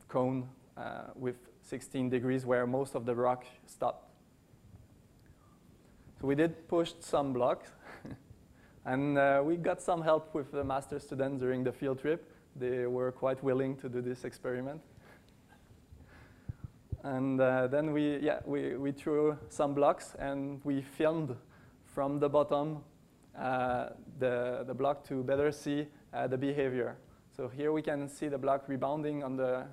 cone 0.08 0.48
uh, 0.78 1.04
with 1.16 1.36
16 1.62 2.10
degrees 2.10 2.46
where 2.46 2.68
most 2.68 2.96
of 2.96 3.06
the 3.06 3.16
rock 3.16 3.46
stopped. 3.66 4.06
So 6.20 6.28
we 6.28 6.36
did 6.36 6.68
push 6.68 6.94
some 7.00 7.34
blocks 7.34 7.70
and 8.86 9.18
uh, 9.18 9.42
we 9.44 9.56
got 9.56 9.82
some 9.82 10.02
help 10.02 10.34
with 10.34 10.52
the 10.52 10.64
master 10.64 11.00
students 11.00 11.42
during 11.42 11.64
the 11.64 11.72
field 11.72 12.00
trip. 12.00 12.32
They 12.56 12.88
were 12.88 13.12
quite 13.12 13.42
willing 13.44 13.78
to 13.78 13.90
do 13.90 14.02
this 14.02 14.26
experiment. 14.26 14.82
And 17.04 17.40
uh, 17.40 17.68
then 17.68 17.94
we, 17.94 18.18
yeah, 18.18 18.40
we, 18.46 18.76
we 18.76 18.92
threw 18.92 19.38
some 19.50 19.74
blocks 19.74 20.16
and 20.20 20.60
we 20.64 20.82
filmed 20.82 21.36
from 21.86 22.20
the 22.20 22.28
bottom 22.28 22.80
uh, 23.38 23.90
the, 24.20 24.64
the 24.68 24.74
block 24.74 25.08
to 25.08 25.24
better 25.24 25.52
see 25.52 25.88
uh, 26.14 26.28
the 26.28 26.38
behavior. 26.38 26.98
So 27.36 27.48
here 27.48 27.72
we 27.72 27.82
can 27.82 28.10
see 28.10 28.28
the 28.28 28.38
block 28.38 28.68
rebounding 28.68 29.24
on 29.24 29.38
the, 29.38 29.66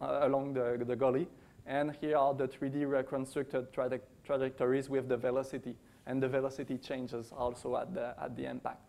uh, 0.00 0.20
along 0.22 0.54
the, 0.54 0.82
the 0.86 0.94
gully. 0.94 1.26
And 1.66 1.96
here 2.00 2.16
are 2.16 2.34
the 2.34 2.46
3D 2.46 2.88
reconstructed 2.88 3.72
traje 3.72 4.00
trajectories 4.24 4.88
with 4.88 5.08
the 5.08 5.16
velocity. 5.16 5.76
And 6.06 6.22
the 6.22 6.28
velocity 6.28 6.78
changes 6.78 7.32
also 7.36 7.76
at 7.76 7.92
the, 7.94 8.14
at 8.22 8.36
the 8.36 8.48
impact. 8.48 8.84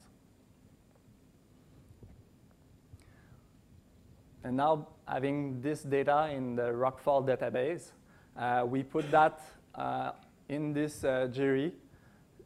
And 4.44 4.58
now 4.58 4.88
having 5.08 5.62
this 5.62 5.84
data 5.84 6.30
in 6.34 6.56
the 6.56 6.72
rockfall 6.72 7.26
database, 7.26 7.92
uh, 8.38 8.66
we 8.66 8.84
put 8.84 9.10
that 9.12 9.42
uh, 9.76 10.12
in 10.50 10.74
this 10.74 11.04
uh, 11.04 11.28
GRE. 11.34 11.72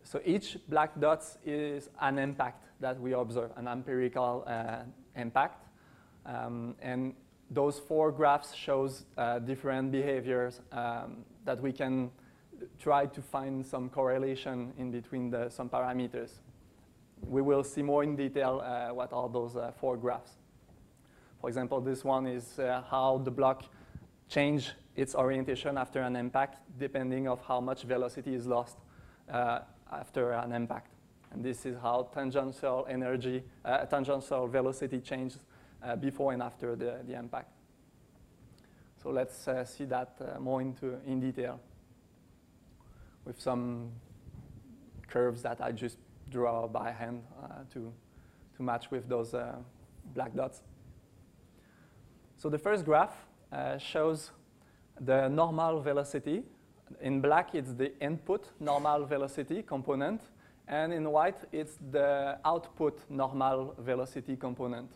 So 0.03 0.19
each 0.25 0.57
black 0.67 0.99
dot 0.99 1.23
is 1.45 1.89
an 2.01 2.19
impact 2.19 2.65
that 2.81 2.99
we 2.99 3.13
observe, 3.13 3.51
an 3.55 3.67
empirical 3.67 4.43
uh, 4.45 4.79
impact. 5.15 5.65
Um, 6.25 6.75
and 6.81 7.13
those 7.49 7.79
four 7.79 8.11
graphs 8.11 8.53
shows 8.53 9.05
uh, 9.17 9.39
different 9.39 9.91
behaviors 9.91 10.61
um, 10.71 11.23
that 11.45 11.61
we 11.61 11.71
can 11.71 12.11
try 12.79 13.05
to 13.05 13.21
find 13.21 13.65
some 13.65 13.89
correlation 13.89 14.73
in 14.77 14.91
between 14.91 15.29
the, 15.29 15.49
some 15.49 15.69
parameters. 15.69 16.31
We 17.21 17.41
will 17.41 17.63
see 17.63 17.81
more 17.81 18.03
in 18.03 18.15
detail 18.15 18.61
uh, 18.63 18.93
what 18.93 19.13
are 19.13 19.29
those 19.29 19.57
four 19.79 19.97
graphs. 19.97 20.31
For 21.45 21.49
example, 21.49 21.79
this 21.79 22.03
one 22.03 22.25
is 22.25 22.57
uh, 22.57 22.81
how 22.89 23.19
the 23.19 23.29
block 23.29 23.65
change 24.27 24.71
its 24.95 25.13
orientation 25.13 25.77
after 25.77 26.01
an 26.01 26.15
impact, 26.15 26.57
depending 26.79 27.27
of 27.27 27.39
how 27.47 27.61
much 27.61 27.83
velocity 27.83 28.33
is 28.33 28.47
lost 28.47 28.79
uh, 29.31 29.59
after 29.91 30.31
an 30.31 30.51
impact. 30.51 30.89
And 31.31 31.45
this 31.45 31.67
is 31.67 31.77
how 31.79 32.09
tangential 32.11 32.87
energy, 32.89 33.43
uh, 33.63 33.85
tangential 33.85 34.47
velocity 34.47 34.99
changes 35.01 35.37
uh, 35.83 35.95
before 35.95 36.33
and 36.33 36.41
after 36.41 36.75
the, 36.75 37.01
the 37.05 37.13
impact. 37.13 37.51
So 39.03 39.11
let's 39.11 39.47
uh, 39.47 39.65
see 39.65 39.85
that 39.85 40.15
uh, 40.19 40.39
more 40.39 40.63
into 40.63 40.97
in 41.05 41.19
detail 41.19 41.59
with 43.23 43.39
some 43.39 43.91
curves 45.07 45.43
that 45.43 45.61
I 45.61 45.73
just 45.73 45.99
draw 46.31 46.67
by 46.67 46.91
hand 46.91 47.21
to, 47.73 47.93
to 48.57 48.63
match 48.63 48.89
with 48.89 49.07
those 49.07 49.35
black 50.15 50.33
dots. 50.33 50.63
So 52.45 52.49
the 52.49 52.59
first 52.59 52.85
graph 52.85 53.25
uh, 53.51 53.79
shows 53.79 54.29
the 55.01 55.27
normal 55.29 55.81
velocity. 55.81 56.43
In 57.01 57.19
black, 57.19 57.55
it's 57.55 57.73
the 57.73 57.91
input 57.99 58.51
normal 58.59 59.07
velocity 59.07 59.63
component. 59.63 60.21
And 60.67 60.93
in 60.93 61.09
white, 61.09 61.39
it's 61.51 61.79
the 61.89 62.37
output 62.45 62.99
normal 63.09 63.73
velocity 63.79 64.35
component. 64.35 64.91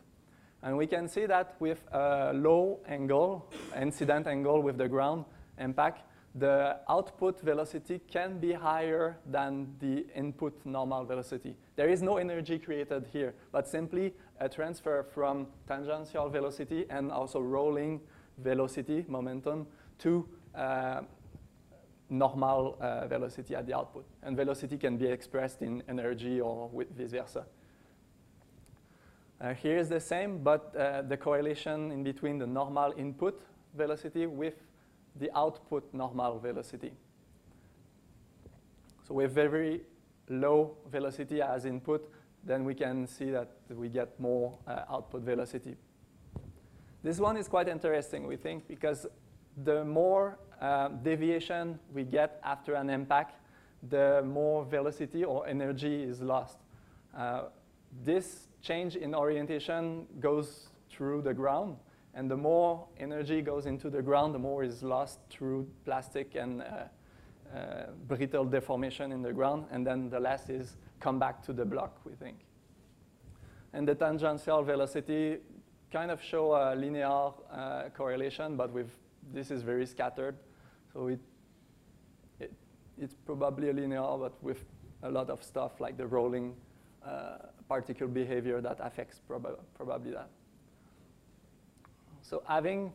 And 0.61 0.77
we 0.77 0.85
can 0.85 1.07
see 1.07 1.25
that 1.25 1.55
with 1.59 1.83
a 1.91 2.33
low 2.35 2.81
angle, 2.87 3.51
incident 3.75 4.27
angle 4.27 4.61
with 4.61 4.77
the 4.77 4.87
ground 4.87 5.25
impact, 5.57 6.03
the 6.35 6.77
output 6.87 7.41
velocity 7.41 7.99
can 8.07 8.39
be 8.39 8.53
higher 8.53 9.17
than 9.25 9.75
the 9.79 10.05
input 10.15 10.53
normal 10.63 11.03
velocity. 11.03 11.55
There 11.75 11.89
is 11.89 12.01
no 12.01 12.17
energy 12.17 12.59
created 12.59 13.07
here, 13.11 13.33
but 13.51 13.67
simply 13.67 14.13
a 14.39 14.47
transfer 14.47 15.03
from 15.03 15.47
tangential 15.67 16.29
velocity 16.29 16.85
and 16.89 17.11
also 17.11 17.39
rolling 17.39 18.01
velocity, 18.37 19.05
momentum, 19.07 19.67
to 19.99 20.27
uh, 20.55 21.01
normal 22.09 22.77
uh, 22.79 23.07
velocity 23.07 23.55
at 23.55 23.65
the 23.65 23.75
output. 23.75 24.05
And 24.23 24.35
velocity 24.35 24.77
can 24.77 24.97
be 24.97 25.07
expressed 25.07 25.61
in 25.61 25.83
energy 25.87 26.39
or 26.39 26.69
vice 26.73 27.11
versa. 27.11 27.45
Uh, 29.41 29.53
here 29.53 29.77
is 29.77 29.89
the 29.89 29.99
same, 29.99 30.43
but 30.43 30.75
uh, 30.75 31.01
the 31.01 31.15
correlation 31.15 31.91
in 31.91 32.03
between 32.03 32.37
the 32.37 32.47
normal 32.47 32.93
input 32.97 33.41
velocity 33.75 34.25
with 34.25 34.55
the 35.15 35.29
output 35.37 35.93
normal 35.93 36.39
velocity. 36.39 36.91
So 39.07 39.15
with 39.15 39.31
very 39.31 39.81
low 40.29 40.77
velocity 40.91 41.41
as 41.41 41.65
input, 41.65 42.11
then 42.43 42.63
we 42.63 42.73
can 42.73 43.07
see 43.07 43.31
that 43.31 43.49
we 43.69 43.89
get 43.89 44.19
more 44.19 44.57
uh, 44.67 44.83
output 44.89 45.23
velocity. 45.23 45.75
This 47.03 47.19
one 47.19 47.37
is 47.37 47.47
quite 47.47 47.67
interesting, 47.67 48.27
we 48.27 48.35
think, 48.35 48.67
because 48.67 49.07
the 49.63 49.83
more 49.83 50.37
uh, 50.61 50.89
deviation 50.89 51.79
we 51.93 52.03
get 52.03 52.39
after 52.43 52.75
an 52.75 52.89
impact, 52.89 53.39
the 53.89 54.21
more 54.25 54.65
velocity 54.65 55.23
or 55.23 55.47
energy 55.47 56.03
is 56.03 56.21
lost. 56.21 56.57
Uh, 57.17 57.43
this 58.03 58.47
change 58.61 58.95
in 58.95 59.15
orientation 59.15 60.05
goes 60.19 60.67
through 60.89 61.21
the 61.21 61.33
ground, 61.33 61.77
and 62.19 62.29
the 62.29 62.35
more 62.35 62.85
energy 62.97 63.41
goes 63.41 63.65
into 63.65 63.89
the 63.89 64.01
ground, 64.01 64.35
the 64.35 64.39
more 64.39 64.61
is 64.61 64.83
lost 64.83 65.19
through 65.29 65.65
plastic 65.85 66.35
and 66.35 66.61
uh, 66.61 66.65
uh, 67.55 67.85
brittle 68.09 68.43
deformation 68.43 69.13
in 69.13 69.21
the 69.21 69.31
ground, 69.31 69.67
and 69.71 69.87
then 69.87 70.09
the 70.09 70.19
less 70.19 70.49
is 70.49 70.75
come 70.99 71.17
back 71.17 71.41
to 71.41 71.53
the 71.53 71.63
block, 71.63 72.01
we 72.03 72.11
think. 72.15 72.39
And 73.71 73.87
the 73.87 73.95
tangential 73.95 74.61
velocity 74.63 75.37
kind 75.93 76.11
of 76.11 76.21
show 76.21 76.55
a 76.55 76.75
linear 76.75 77.31
uh, 77.53 77.83
correlation, 77.95 78.57
but 78.57 78.73
with 78.73 78.89
this 79.33 79.49
is 79.49 79.61
very 79.61 79.85
scattered. 79.85 80.35
So 80.91 81.07
it, 81.07 81.21
it, 82.41 82.51
it's 82.97 83.15
probably 83.25 83.71
linear, 83.71 84.17
but 84.19 84.33
with 84.43 84.65
a 85.03 85.09
lot 85.09 85.29
of 85.29 85.41
stuff 85.41 85.79
like 85.79 85.95
the 85.95 86.05
rolling 86.05 86.53
uh, 87.01 87.37
particle 87.69 88.09
behavior 88.09 88.59
that 88.59 88.77
affects 88.81 89.21
prob 89.25 89.47
probably 89.77 90.11
that. 90.11 90.29
So 92.29 92.43
having 92.45 92.93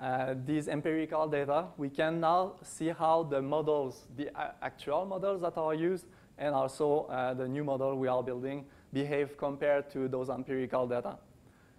uh, 0.00 0.34
these 0.46 0.66
empirical 0.66 1.28
data, 1.28 1.66
we 1.76 1.90
can 1.90 2.20
now 2.20 2.54
see 2.62 2.88
how 2.88 3.24
the 3.24 3.42
models, 3.42 4.06
the 4.16 4.30
actual 4.64 5.04
models 5.04 5.42
that 5.42 5.58
are 5.58 5.74
used, 5.74 6.06
and 6.38 6.54
also 6.54 7.02
uh, 7.10 7.34
the 7.34 7.46
new 7.46 7.64
model 7.64 7.98
we 7.98 8.08
are 8.08 8.22
building 8.22 8.64
behave 8.90 9.36
compared 9.36 9.90
to 9.90 10.08
those 10.08 10.30
empirical 10.30 10.86
data. 10.86 11.18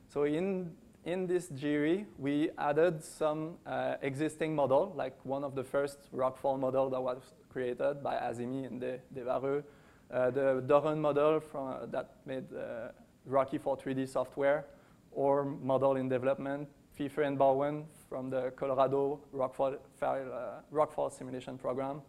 So 0.08 0.26
in, 0.26 0.72
in 1.04 1.26
this 1.26 1.48
GRE, 1.48 2.06
we 2.20 2.52
added 2.60 3.04
some 3.04 3.56
uh, 3.66 3.96
existing 4.04 4.54
model, 4.54 4.94
like 4.96 5.18
one 5.24 5.44
of 5.44 5.56
the 5.56 5.64
first 5.64 5.98
rockfall 6.16 6.60
model 6.60 6.92
that 6.92 7.02
was 7.02 7.24
created 7.50 8.04
by 8.04 8.18
Azimi 8.18 8.68
and 8.68 8.80
De, 8.80 9.00
Desvarreux, 9.16 9.64
uh, 10.12 10.30
the 10.30 10.64
Dorren 10.68 11.00
model 11.00 11.40
from, 11.40 11.68
uh, 11.70 11.86
that 11.88 12.18
made 12.28 12.46
uh, 12.54 12.90
Rockyfor3D 13.28 14.08
software, 14.08 14.68
or 15.12 15.44
model 15.44 15.96
in 15.96 16.08
development, 16.08 16.68
Pfeiffer 16.96 17.24
and 17.24 17.38
Bowen 17.38 17.86
from 18.08 18.30
the 18.30 18.52
Colorado 18.56 19.20
Rockfall, 19.34 19.78
uh, 20.02 20.62
Rockfall 20.72 21.12
Simulation 21.12 21.58
Program, 21.58 22.02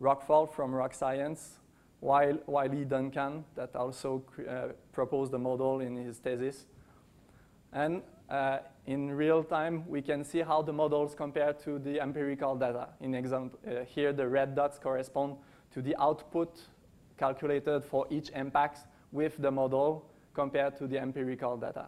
RocFall 0.00 0.50
from 0.52 0.74
Rock 0.74 0.94
Science, 0.94 1.58
Wyllie 2.02 2.84
Duncan 2.84 3.44
that 3.54 3.74
also 3.76 4.22
uh, 4.48 4.68
proposed 4.92 5.32
the 5.32 5.38
model 5.38 5.80
in 5.80 5.96
his 5.96 6.18
thesis. 6.18 6.66
And 7.72 8.02
uh, 8.28 8.58
in 8.86 9.10
real 9.10 9.42
time, 9.42 9.88
we 9.88 10.02
can 10.02 10.24
see 10.24 10.40
how 10.40 10.62
the 10.62 10.72
models 10.72 11.14
compare 11.14 11.52
to 11.64 11.78
the 11.78 12.00
empirical 12.00 12.56
data. 12.56 12.88
In 13.00 13.14
example, 13.14 13.58
uh, 13.66 13.84
here 13.84 14.12
the 14.12 14.26
red 14.26 14.54
dots 14.54 14.78
correspond 14.78 15.36
to 15.72 15.82
the 15.82 15.94
output 16.00 16.60
calculated 17.18 17.84
for 17.84 18.06
each 18.10 18.30
impact 18.30 18.86
with 19.12 19.36
the 19.38 19.50
model 19.50 20.10
compared 20.34 20.76
to 20.76 20.86
the 20.86 20.98
empirical 20.98 21.56
data. 21.56 21.86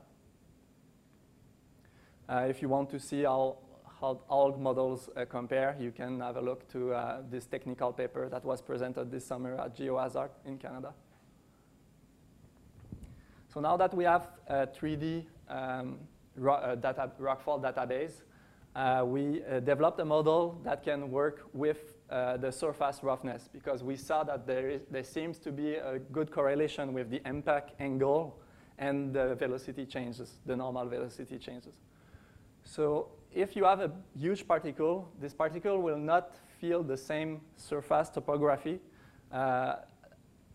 Uh, 2.29 2.47
if 2.49 2.63
you 2.63 2.69
want 2.69 2.89
to 2.91 2.99
see 2.99 3.23
how, 3.23 3.57
how 4.01 4.21
all 4.29 4.57
models 4.57 5.09
uh, 5.17 5.25
compare, 5.25 5.77
you 5.79 5.91
can 5.91 6.21
have 6.21 6.37
a 6.37 6.41
look 6.41 6.69
to 6.69 6.93
uh, 6.93 7.23
this 7.31 7.47
technical 7.47 7.93
paper 7.93 8.29
that 8.29 8.45
was 8.45 8.63
presented 8.63 9.11
this 9.11 9.27
summer 9.27 9.61
at 9.61 9.77
GeoHazard 9.77 10.31
in 10.45 10.59
Canada. 10.59 10.95
So 13.53 13.61
now 13.61 13.77
that 13.77 13.93
we 13.93 14.05
have 14.05 14.29
a 14.47 14.67
3D 14.67 15.27
um, 15.49 15.99
data, 16.37 17.11
rockfall 17.21 17.63
database, 17.63 18.23
uh, 18.75 19.05
we 19.05 19.43
uh, 19.45 19.61
developed 19.61 20.01
a 20.01 20.05
model 20.05 20.59
that 20.65 20.83
can 20.83 21.11
work 21.11 21.43
with 21.53 21.95
uh, 22.09 22.39
the 22.39 22.51
surface 22.51 23.01
roughness 23.03 23.49
because 23.53 23.83
we 23.83 23.97
saw 23.97 24.25
that 24.25 24.47
there, 24.47 24.71
is, 24.71 24.81
there 24.91 25.05
seems 25.05 25.39
to 25.39 25.53
be 25.53 25.75
a 25.75 25.99
good 25.99 26.31
correlation 26.31 26.95
with 26.95 27.11
the 27.11 27.21
impact 27.27 27.73
angle 27.81 28.41
and 28.79 29.13
the 29.13 29.35
velocity 29.35 29.85
changes, 29.85 30.39
the 30.47 30.57
normal 30.57 30.87
velocity 30.87 31.39
changes. 31.39 31.75
So 32.65 33.09
if 33.33 33.57
you 33.57 33.65
have 33.65 33.81
a 33.81 33.91
huge 34.19 34.47
particle, 34.47 35.09
this 35.21 35.35
particle 35.35 35.81
will 35.81 35.99
not 35.99 36.35
feel 36.61 36.83
the 36.83 36.97
same 36.97 37.41
surface 37.57 38.09
topography 38.09 38.81
uh, 39.33 39.77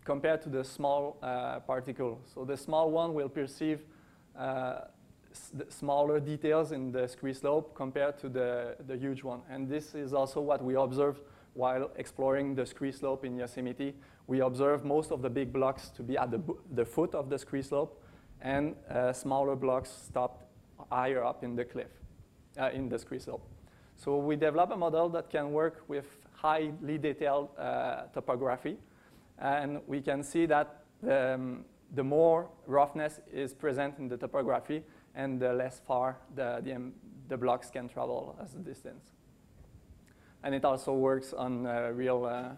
compared 0.04 0.42
to 0.42 0.48
the 0.48 0.64
small 0.64 1.18
uh, 1.22 1.60
particle. 1.60 2.20
So 2.32 2.44
the 2.44 2.56
small 2.56 2.90
one 2.90 3.14
will 3.14 3.28
perceive 3.28 3.80
uh, 4.38 4.80
smaller 5.68 6.20
details 6.20 6.72
in 6.72 6.92
the 6.92 7.06
scree 7.06 7.34
slope 7.34 7.74
compared 7.74 8.18
to 8.18 8.28
the, 8.28 8.76
the 8.86 8.96
huge 8.96 9.22
one. 9.22 9.42
And 9.50 9.68
this 9.68 9.94
is 9.94 10.12
also 10.14 10.40
what 10.40 10.64
we 10.64 10.74
observed 10.76 11.20
while 11.54 11.90
exploring 11.96 12.54
the 12.54 12.64
scree 12.64 12.92
slope 12.92 13.24
in 13.24 13.36
Yosemite. 13.36 13.94
We 14.26 14.40
observed 14.40 14.84
most 14.84 15.10
of 15.10 15.22
the 15.22 15.30
big 15.30 15.52
blocks 15.52 15.90
to 15.90 16.02
be 16.02 16.16
at 16.16 16.30
the, 16.30 16.40
the 16.74 16.84
foot 16.84 17.14
of 17.14 17.28
the 17.30 17.38
scree 17.38 17.62
slope, 17.62 18.00
and 18.40 18.76
uh, 18.88 19.12
smaller 19.12 19.56
blocks 19.56 19.90
stopped 19.90 20.44
higher 20.90 21.24
up 21.24 21.44
in 21.44 21.56
the 21.56 21.64
cliff, 21.64 21.90
uh, 22.60 22.70
in 22.72 22.88
the 22.88 22.98
scree 22.98 23.18
slope. 23.18 23.46
So 23.96 24.16
we 24.16 24.36
develop 24.36 24.70
a 24.70 24.76
model 24.76 25.08
that 25.10 25.28
can 25.28 25.52
work 25.52 25.82
with 25.88 26.06
highly 26.32 26.98
detailed 26.98 27.48
uh, 27.58 28.04
topography. 28.14 28.76
And 29.38 29.80
we 29.86 30.00
can 30.00 30.22
see 30.22 30.46
that 30.46 30.84
the, 31.02 31.34
um, 31.34 31.64
the 31.94 32.04
more 32.04 32.48
roughness 32.66 33.20
is 33.32 33.52
present 33.52 33.98
in 33.98 34.08
the 34.08 34.16
topography 34.16 34.84
and 35.14 35.40
the 35.40 35.52
less 35.52 35.80
far 35.86 36.18
the, 36.34 36.60
the, 36.62 36.74
um, 36.74 36.92
the 37.28 37.36
blocks 37.36 37.70
can 37.70 37.88
travel 37.88 38.36
as 38.42 38.54
a 38.54 38.58
distance. 38.58 39.12
And 40.44 40.54
it 40.54 40.64
also 40.64 40.92
works 40.92 41.32
on 41.32 41.66
a 41.66 41.92
real 41.92 42.24
uh, 42.24 42.50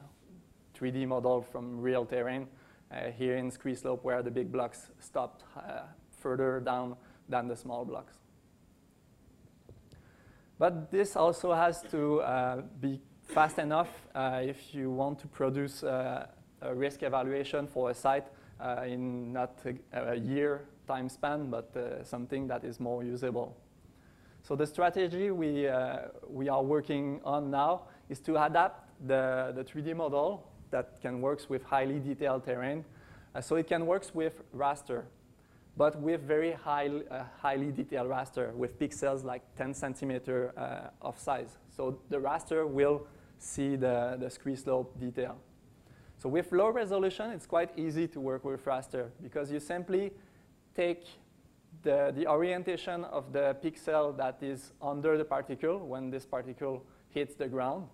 3D 0.78 1.06
model 1.06 1.40
from 1.40 1.80
real 1.80 2.04
terrain 2.04 2.46
uh, 2.90 3.10
here 3.10 3.36
in 3.36 3.50
Scree 3.50 3.74
Slope 3.74 4.04
where 4.04 4.22
the 4.22 4.30
big 4.30 4.52
blocks 4.52 4.90
stopped 4.98 5.44
uh, 5.56 5.82
further 6.18 6.60
down 6.60 6.96
than 7.30 7.48
the 7.48 7.56
small 7.56 7.84
blocks. 7.84 8.18
But 10.58 10.90
this 10.90 11.16
also 11.16 11.54
has 11.54 11.82
to 11.90 12.20
uh, 12.20 12.62
be 12.80 13.00
fast 13.24 13.58
enough 13.58 13.88
uh, 14.14 14.42
if 14.42 14.74
you 14.74 14.90
want 14.90 15.18
to 15.20 15.26
produce 15.26 15.82
uh, 15.82 16.26
a 16.60 16.74
risk 16.74 17.02
evaluation 17.02 17.66
for 17.66 17.90
a 17.90 17.94
site 17.94 18.26
uh, 18.60 18.82
in 18.86 19.32
not 19.32 19.58
a, 19.64 20.12
a, 20.12 20.16
year 20.16 20.66
time 20.86 21.08
span, 21.08 21.48
but 21.48 21.74
uh, 21.76 22.04
something 22.04 22.46
that 22.48 22.64
is 22.64 22.78
more 22.78 23.02
usable. 23.02 23.56
So 24.42 24.54
the 24.54 24.66
strategy 24.66 25.30
we, 25.30 25.66
uh, 25.66 26.08
we 26.28 26.48
are 26.48 26.62
working 26.62 27.20
on 27.24 27.50
now 27.50 27.82
is 28.10 28.20
to 28.20 28.44
adapt 28.44 28.86
the, 29.06 29.52
the 29.54 29.64
3D 29.64 29.96
model 29.96 30.46
that 30.70 31.00
can 31.00 31.22
work 31.22 31.40
with 31.48 31.62
highly 31.62 32.00
detailed 32.00 32.44
terrain. 32.44 32.84
so 33.40 33.56
it 33.56 33.66
can 33.66 33.86
work 33.86 34.04
with 34.12 34.42
raster 34.54 35.04
but 35.76 35.98
with 36.00 36.22
very 36.22 36.52
high, 36.52 36.88
uh, 36.88 37.24
highly 37.40 37.70
detailed 37.72 38.08
raster 38.08 38.52
with 38.54 38.78
pixels 38.78 39.24
like 39.24 39.42
10 39.56 39.74
centimeter 39.74 40.52
uh, 40.56 41.06
of 41.06 41.18
size. 41.18 41.58
So 41.74 42.00
the 42.10 42.18
raster 42.18 42.68
will 42.68 43.06
see 43.38 43.76
the, 43.76 44.16
the 44.20 44.30
scree 44.30 44.56
slope 44.56 44.98
detail. 45.00 45.38
So 46.18 46.28
with 46.28 46.52
low 46.52 46.70
resolution, 46.70 47.30
it's 47.30 47.46
quite 47.46 47.70
easy 47.78 48.06
to 48.08 48.20
work 48.20 48.44
with 48.44 48.64
raster 48.66 49.08
because 49.22 49.50
you 49.50 49.58
simply 49.58 50.12
take 50.74 51.06
the, 51.82 52.12
the 52.14 52.26
orientation 52.26 53.04
of 53.04 53.32
the 53.32 53.56
pixel 53.64 54.14
that 54.18 54.42
is 54.42 54.72
under 54.82 55.16
the 55.16 55.24
particle 55.24 55.78
when 55.78 56.10
this 56.10 56.26
particle 56.26 56.84
hits 57.08 57.34
the 57.34 57.48
ground. 57.48 57.86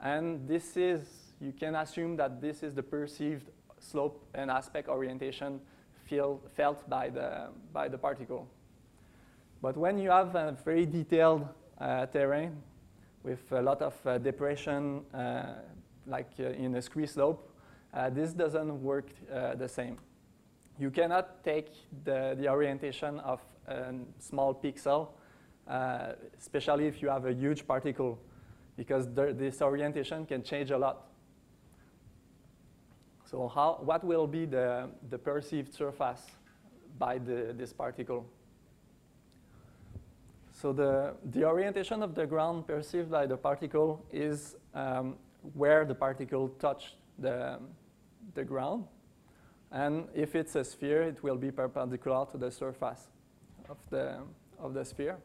And 0.00 0.46
this 0.46 0.76
is, 0.76 1.06
you 1.40 1.52
can 1.52 1.74
assume 1.74 2.16
that 2.16 2.40
this 2.40 2.62
is 2.62 2.74
the 2.74 2.82
perceived 2.82 3.50
slope 3.78 4.26
and 4.34 4.50
aspect 4.50 4.88
orientation 4.88 5.60
feel, 6.04 6.40
felt 6.54 6.88
by 6.88 7.08
the, 7.08 7.48
by 7.72 7.88
the 7.88 7.98
particle. 7.98 8.46
But 9.60 9.76
when 9.76 9.98
you 9.98 10.10
have 10.10 10.34
a 10.34 10.56
very 10.64 10.86
detailed 10.86 11.48
uh, 11.80 12.06
terrain 12.06 12.62
with 13.22 13.40
a 13.52 13.62
lot 13.62 13.80
of 13.80 13.94
uh, 14.06 14.18
depression, 14.18 15.02
uh, 15.14 15.54
like 16.06 16.30
uh, 16.38 16.50
in 16.50 16.74
a 16.74 16.82
scree 16.82 17.06
slope, 17.06 17.50
uh, 17.94 18.10
this 18.10 18.32
doesn't 18.32 18.82
work 18.82 19.08
uh, 19.32 19.54
the 19.54 19.68
same. 19.68 19.98
You 20.78 20.90
cannot 20.90 21.42
take 21.44 21.68
the, 22.04 22.36
the 22.38 22.48
orientation 22.48 23.20
of 23.20 23.40
a 23.68 23.94
small 24.18 24.54
pixel, 24.54 25.08
especially 26.38 26.86
if 26.86 27.00
you 27.00 27.08
have 27.08 27.24
a 27.24 27.32
huge 27.32 27.66
particle, 27.66 28.18
because 28.76 29.08
this 29.14 29.62
orientation 29.62 30.26
can 30.26 30.42
change 30.42 30.72
a 30.72 30.76
lot. 30.76 31.06
So 33.34 33.48
how, 33.48 33.80
what 33.82 34.04
will 34.04 34.28
be 34.28 34.44
the, 34.44 34.88
the 35.10 35.18
perceived 35.18 35.74
surface 35.74 36.20
by 37.00 37.18
the, 37.18 37.52
this 37.52 37.72
particle? 37.72 38.24
So 40.52 40.72
the, 40.72 41.14
the 41.32 41.44
orientation 41.44 42.04
of 42.04 42.14
the 42.14 42.26
ground 42.26 42.68
perceived 42.68 43.10
by 43.10 43.26
the 43.26 43.36
particle 43.36 44.06
is 44.12 44.54
um, 44.72 45.16
where 45.52 45.84
the 45.84 45.96
particle 45.96 46.50
touched 46.60 46.94
the, 47.18 47.58
the 48.34 48.44
ground. 48.44 48.84
And 49.72 50.06
if 50.14 50.36
it's 50.36 50.54
a 50.54 50.62
sphere, 50.62 51.02
it 51.02 51.20
will 51.24 51.36
be 51.36 51.50
perpendicular 51.50 52.26
to 52.30 52.38
the 52.38 52.52
surface 52.52 53.08
of 53.68 53.78
the, 53.90 54.18
of 54.60 54.74
the 54.74 54.84
sphere. 54.84 55.16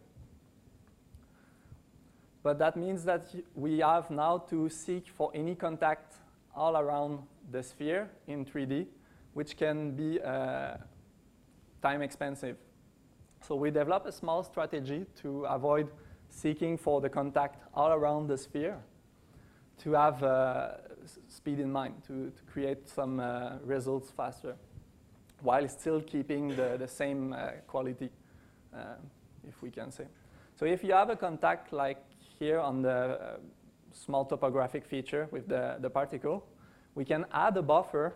But 2.41 2.57
that 2.57 2.75
means 2.75 3.03
that 3.03 3.27
we 3.53 3.77
have 3.81 4.09
now 4.09 4.39
to 4.49 4.67
seek 4.67 5.09
for 5.09 5.29
any 5.35 5.53
contact 5.53 6.15
all 6.55 6.77
around 6.77 7.19
the 7.51 7.63
sphere 7.63 8.09
in 8.27 8.45
3D, 8.45 8.87
which 9.33 9.57
can 9.57 9.91
be 9.91 10.21
uh, 10.21 10.77
time 11.81 12.01
expensive. 12.01 12.57
So 13.41 13.55
we 13.55 13.71
developed 13.71 14.07
a 14.07 14.11
small 14.11 14.43
strategy 14.43 15.05
to 15.21 15.45
avoid 15.45 15.89
seeking 16.29 16.77
for 16.77 17.01
the 17.01 17.09
contact 17.09 17.63
all 17.73 17.91
around 17.91 18.27
the 18.27 18.37
sphere 18.37 18.77
to 19.79 19.93
have 19.93 20.21
uh, 20.23 20.71
speed 21.27 21.59
in 21.59 21.71
mind, 21.71 21.95
to, 22.07 22.31
to 22.31 22.43
create 22.51 22.87
some 22.89 23.19
uh, 23.19 23.53
results 23.63 24.11
faster, 24.11 24.55
while 25.41 25.67
still 25.69 26.01
keeping 26.01 26.49
the, 26.49 26.75
the 26.77 26.87
same 26.87 27.33
uh, 27.33 27.51
quality, 27.65 28.09
uh, 28.75 28.95
if 29.47 29.61
we 29.61 29.71
can 29.71 29.91
say. 29.91 30.05
So 30.55 30.65
if 30.65 30.83
you 30.83 30.91
have 30.91 31.09
a 31.09 31.15
contact 31.15 31.71
like 31.71 32.03
here 32.37 32.59
on 32.59 32.81
the 32.81 32.91
uh, 32.91 33.37
small 33.93 34.25
topographic 34.25 34.85
feature 34.85 35.27
with 35.31 35.47
the, 35.47 35.77
the 35.79 35.89
particle, 35.89 36.45
we 36.95 37.05
can 37.05 37.25
add 37.31 37.55
a 37.57 37.61
buffer 37.61 38.13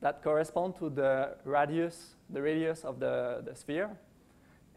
that 0.00 0.22
corresponds 0.22 0.78
to 0.78 0.90
the 0.90 1.36
radius, 1.44 2.16
the 2.30 2.40
radius 2.40 2.84
of 2.84 3.00
the, 3.00 3.42
the 3.46 3.54
sphere. 3.54 3.90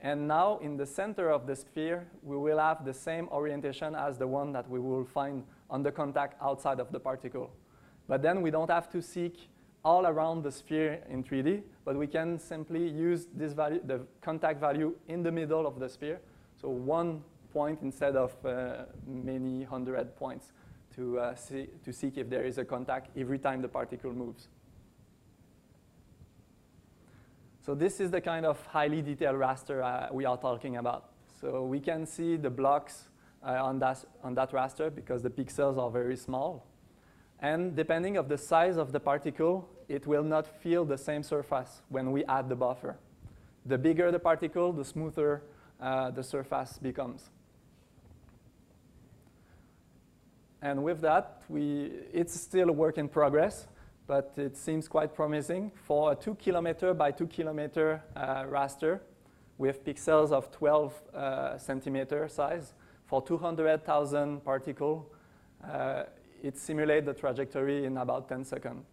And 0.01 0.27
now 0.27 0.57
in 0.57 0.75
the 0.75 0.85
center 0.85 1.29
of 1.29 1.47
the 1.47 1.55
sphere, 1.55 2.07
we 2.23 2.37
will 2.37 2.59
have 2.59 2.83
the 2.83 2.93
same 2.93 3.29
orientation 3.29 3.95
as 3.95 4.17
the 4.17 4.27
one 4.27 4.51
that 4.51 4.69
we 4.69 4.79
will 4.79 5.05
find 5.05 5.43
on 5.69 5.81
the 5.81 5.91
contact 5.91 6.41
outside 6.41 6.79
of 6.79 6.91
the 6.91 6.99
particle. 6.99 7.51
But 8.07 8.21
then 8.21 8.41
we 8.41 8.51
don't 8.51 8.69
have 8.69 8.89
to 8.91 9.01
seek 9.01 9.49
all 9.85 10.05
around 10.05 10.43
the 10.43 10.51
sphere 10.51 11.01
in 11.09 11.23
3D, 11.23 11.63
but 11.85 11.95
we 11.95 12.07
can 12.07 12.37
simply 12.37 12.87
use 12.87 13.27
this 13.33 13.53
value, 13.53 13.81
the 13.85 14.01
contact 14.21 14.59
value 14.59 14.93
in 15.07 15.23
the 15.23 15.31
middle 15.31 15.65
of 15.65 15.79
the 15.79 15.87
sphere. 15.87 16.19
So 16.61 16.69
one 16.69 17.23
point 17.53 17.79
instead 17.81 18.15
of 18.15 18.33
uh, 18.45 18.85
many 19.05 19.63
hundred 19.63 20.15
points 20.15 20.51
to, 20.95 21.19
uh, 21.19 21.35
see, 21.35 21.67
to 21.85 21.93
seek 21.93 22.17
if 22.17 22.29
there 22.29 22.43
is 22.43 22.57
a 22.57 22.65
contact 22.65 23.15
every 23.17 23.39
time 23.39 23.61
the 23.61 23.67
particle 23.67 24.11
moves. 24.11 24.47
So 27.65 27.73
this 27.73 27.99
is 27.99 28.11
the 28.11 28.19
kind 28.19 28.45
of 28.45 28.65
highly 28.67 29.01
detailed 29.01 29.37
raster 29.37 29.81
uh, 29.81 30.13
we 30.13 30.25
are 30.25 30.37
talking 30.37 30.77
about. 30.77 31.11
So 31.39 31.63
we 31.63 31.79
can 31.79 32.05
see 32.05 32.35
the 32.35 32.49
blocks 32.49 33.09
on, 33.41 33.79
that, 33.79 34.03
on 34.23 34.35
that 34.35 34.51
raster 34.51 34.93
because 34.93 35.21
the 35.21 35.29
pixels 35.29 35.77
are 35.77 35.89
very 35.89 36.17
small. 36.17 36.65
And 37.39 37.75
depending 37.75 38.17
of 38.17 38.29
the 38.29 38.37
size 38.37 38.77
of 38.77 38.91
the 38.91 38.99
particle, 38.99 39.69
it 39.89 40.07
will 40.07 40.23
not 40.23 40.47
feel 40.47 40.85
the 40.85 40.97
same 40.97 41.23
surface 41.23 41.81
when 41.89 42.11
we 42.11 42.23
add 42.25 42.49
the 42.49 42.55
buffer. 42.55 42.97
The 43.65 43.77
bigger 43.77 44.11
the 44.11 44.19
particle, 44.19 44.73
the 44.73 44.85
smoother 44.85 45.43
uh, 45.81 46.11
the 46.11 46.23
surface 46.23 46.79
becomes. 46.81 47.29
And 50.63 50.81
with 50.81 51.01
that, 51.01 51.41
we, 51.49 51.91
it's 52.13 52.39
still 52.39 52.69
a 52.69 52.71
work 52.71 52.97
in 52.97 53.09
progress, 53.09 53.67
but 54.07 54.31
it 54.37 54.55
seems 54.55 54.87
quite 54.87 55.13
promising. 55.13 55.73
For 55.75 56.13
a 56.13 56.15
two 56.15 56.35
kilometer 56.35 56.93
by 56.93 57.11
two 57.11 57.27
kilometer 57.27 58.01
uh, 58.15 58.45
raster 58.45 59.01
with 59.57 59.83
pixels 59.83 60.31
of 60.31 60.51
12 60.51 61.01
uh, 61.13 61.57
centimeter 61.57 62.29
size, 62.29 62.73
for 63.07 63.21
200,000 63.21 64.39
particle, 64.45 65.11
uh, 65.69 66.03
it 66.41 66.57
simulates 66.57 67.07
the 67.07 67.13
trajectory 67.13 67.83
in 67.83 67.97
about 67.97 68.29
10 68.29 68.45
seconds. 68.45 68.85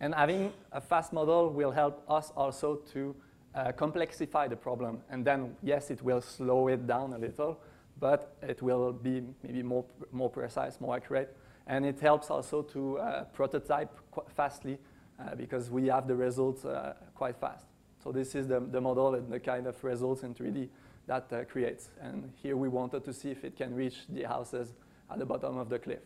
And 0.00 0.14
having 0.14 0.50
a 0.72 0.80
fast 0.80 1.12
model 1.12 1.50
will 1.50 1.72
help 1.72 2.02
us 2.08 2.32
also 2.34 2.76
to 2.94 3.14
uh, 3.54 3.72
complexify 3.72 4.48
the 4.48 4.56
problem. 4.56 5.02
And 5.10 5.26
then, 5.26 5.56
yes, 5.62 5.90
it 5.90 6.02
will 6.02 6.22
slow 6.22 6.68
it 6.68 6.86
down 6.86 7.12
a 7.12 7.18
little, 7.18 7.60
but 7.98 8.36
it 8.42 8.62
will 8.62 8.92
be 8.92 9.22
maybe 9.42 9.62
more, 9.62 9.84
more 10.12 10.30
precise, 10.30 10.80
more 10.80 10.96
accurate. 10.96 11.36
And 11.66 11.84
it 11.84 11.98
helps 11.98 12.30
also 12.30 12.62
to 12.62 12.98
uh, 12.98 13.24
prototype 13.24 13.92
fastly 14.34 14.78
uh, 15.18 15.34
because 15.34 15.70
we 15.70 15.86
have 15.86 16.06
the 16.06 16.14
results 16.14 16.64
uh, 16.64 16.94
quite 17.14 17.36
fast. 17.36 17.66
So 18.02 18.12
this 18.12 18.34
is 18.34 18.46
the, 18.46 18.60
the 18.60 18.80
model 18.80 19.14
and 19.14 19.30
the 19.32 19.40
kind 19.40 19.66
of 19.66 19.82
results 19.82 20.22
in 20.22 20.34
3D 20.34 20.68
that 21.06 21.32
uh, 21.32 21.44
creates. 21.44 21.88
And 22.00 22.32
here 22.42 22.56
we 22.56 22.68
wanted 22.68 23.04
to 23.04 23.12
see 23.12 23.30
if 23.30 23.44
it 23.44 23.56
can 23.56 23.74
reach 23.74 24.06
the 24.08 24.24
houses 24.24 24.74
at 25.10 25.18
the 25.18 25.26
bottom 25.26 25.56
of 25.56 25.68
the 25.68 25.78
cliff. 25.78 26.00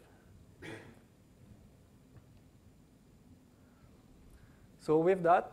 So 4.78 4.98
with 4.98 5.22
that, 5.24 5.52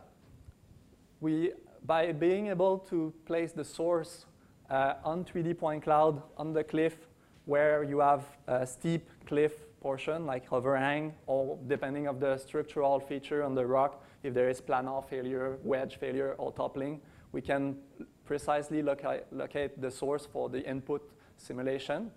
we, 1.20 1.52
by 1.84 2.12
being 2.12 2.46
able 2.46 2.78
to 2.90 3.12
place 3.26 3.52
the 3.52 3.64
source 3.64 4.24
uh, 4.70 4.94
on 5.04 5.24
3D 5.24 5.58
point 5.58 5.82
cloud 5.82 6.22
on 6.36 6.52
the 6.52 6.64
cliff 6.64 7.08
where 7.46 7.82
you 7.82 8.00
have 8.00 8.24
a 8.46 8.66
steep 8.66 9.08
cliff 9.26 9.52
portion 9.80 10.26
like 10.26 10.52
overhang 10.52 11.14
or 11.26 11.58
depending 11.66 12.06
of 12.06 12.20
the 12.20 12.36
structural 12.36 13.00
feature 13.00 13.42
on 13.42 13.54
the 13.54 13.64
rock, 13.64 14.04
if 14.22 14.34
there 14.34 14.48
is 14.48 14.60
planar 14.60 15.04
failure, 15.08 15.58
wedge 15.62 15.96
failure, 15.96 16.34
or 16.38 16.52
toppling, 16.52 17.00
we 17.32 17.40
can 17.40 17.76
precisely 18.24 18.82
loca 18.82 19.22
locate 19.32 19.80
the 19.80 19.90
source 19.90 20.26
for 20.26 20.48
the 20.48 20.62
input 20.68 21.10
simulation. 21.36 22.10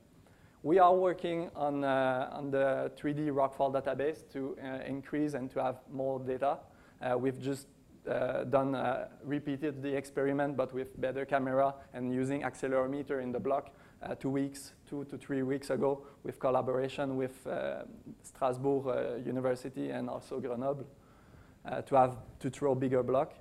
We 0.63 0.77
are 0.79 0.93
working 0.93 1.49
on, 1.55 1.83
uh, 1.83 2.29
on 2.33 2.51
the 2.51 2.91
3D 2.95 3.29
rockfall 3.29 3.73
database 3.73 4.21
to 4.33 4.55
uh, 4.63 4.83
increase 4.85 5.33
and 5.33 5.49
to 5.51 5.63
have 5.63 5.77
more 5.91 6.19
data. 6.19 6.59
Uh, 7.01 7.17
we've 7.17 7.41
just 7.41 7.67
uh, 8.07 8.45
done, 8.45 8.73
uh, 8.73 9.07
repeated 9.23 9.83
the 9.83 9.95
experiment, 9.95 10.57
but 10.57 10.73
with 10.73 10.99
better 10.99 11.23
camera 11.23 11.75
and 11.93 12.11
using 12.11 12.41
accelerometer 12.41 13.21
in 13.21 13.31
the 13.31 13.39
block 13.39 13.75
uh, 14.01 14.15
two 14.15 14.29
weeks, 14.31 14.73
two 14.89 15.05
to 15.05 15.19
three 15.19 15.43
weeks 15.43 15.69
ago 15.69 16.03
with 16.23 16.39
collaboration 16.39 17.15
with 17.15 17.45
uh, 17.45 17.83
Strasbourg 18.23 18.87
uh, 18.87 19.17
University 19.23 19.91
and 19.91 20.09
also 20.09 20.39
Grenoble 20.39 20.87
to 21.85 21.95
have 21.95 22.17
to 22.39 22.49
throw 22.49 22.73
bigger 22.73 23.03
block. 23.03 23.33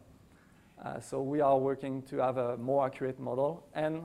so 1.01 1.23
we 1.23 1.41
are 1.41 1.57
working 1.57 2.03
to 2.03 2.19
have 2.19 2.37
a 2.37 2.59
more 2.59 2.85
accurate 2.85 3.19
model 3.19 3.67
and 3.73 4.03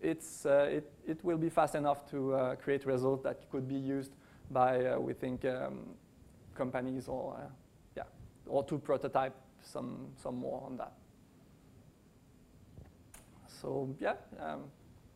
it's, 0.00 0.46
it, 0.46 0.90
it 1.06 1.22
will 1.22 1.36
be 1.36 1.50
fast 1.50 1.74
enough 1.74 2.10
to 2.10 2.56
create 2.62 2.86
results 2.86 3.22
that 3.24 3.50
could 3.50 3.68
be 3.68 3.74
used 3.74 4.12
by, 4.50 4.96
we 4.96 5.12
think, 5.12 5.44
um, 5.44 5.80
companies 6.54 7.08
or 7.08 7.36
yeah, 7.94 8.04
or 8.46 8.64
to 8.64 8.78
prototype 8.78 9.34
some, 9.62 10.08
some 10.22 10.36
more 10.36 10.62
on 10.66 10.76
that. 10.76 10.92
So 13.60 13.94
yeah, 14.00 14.14
um, 14.40 14.64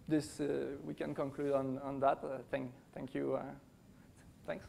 this 0.09 0.40
uh, 0.40 0.76
we 0.85 0.94
can 0.94 1.14
conclude 1.14 1.52
on, 1.52 1.78
on 1.82 2.00
that. 2.00 2.22
Uh, 2.22 2.38
thank, 2.50 2.70
thank 2.94 3.14
you. 3.14 3.35
Uh, 3.35 3.42
thanks. 4.46 4.64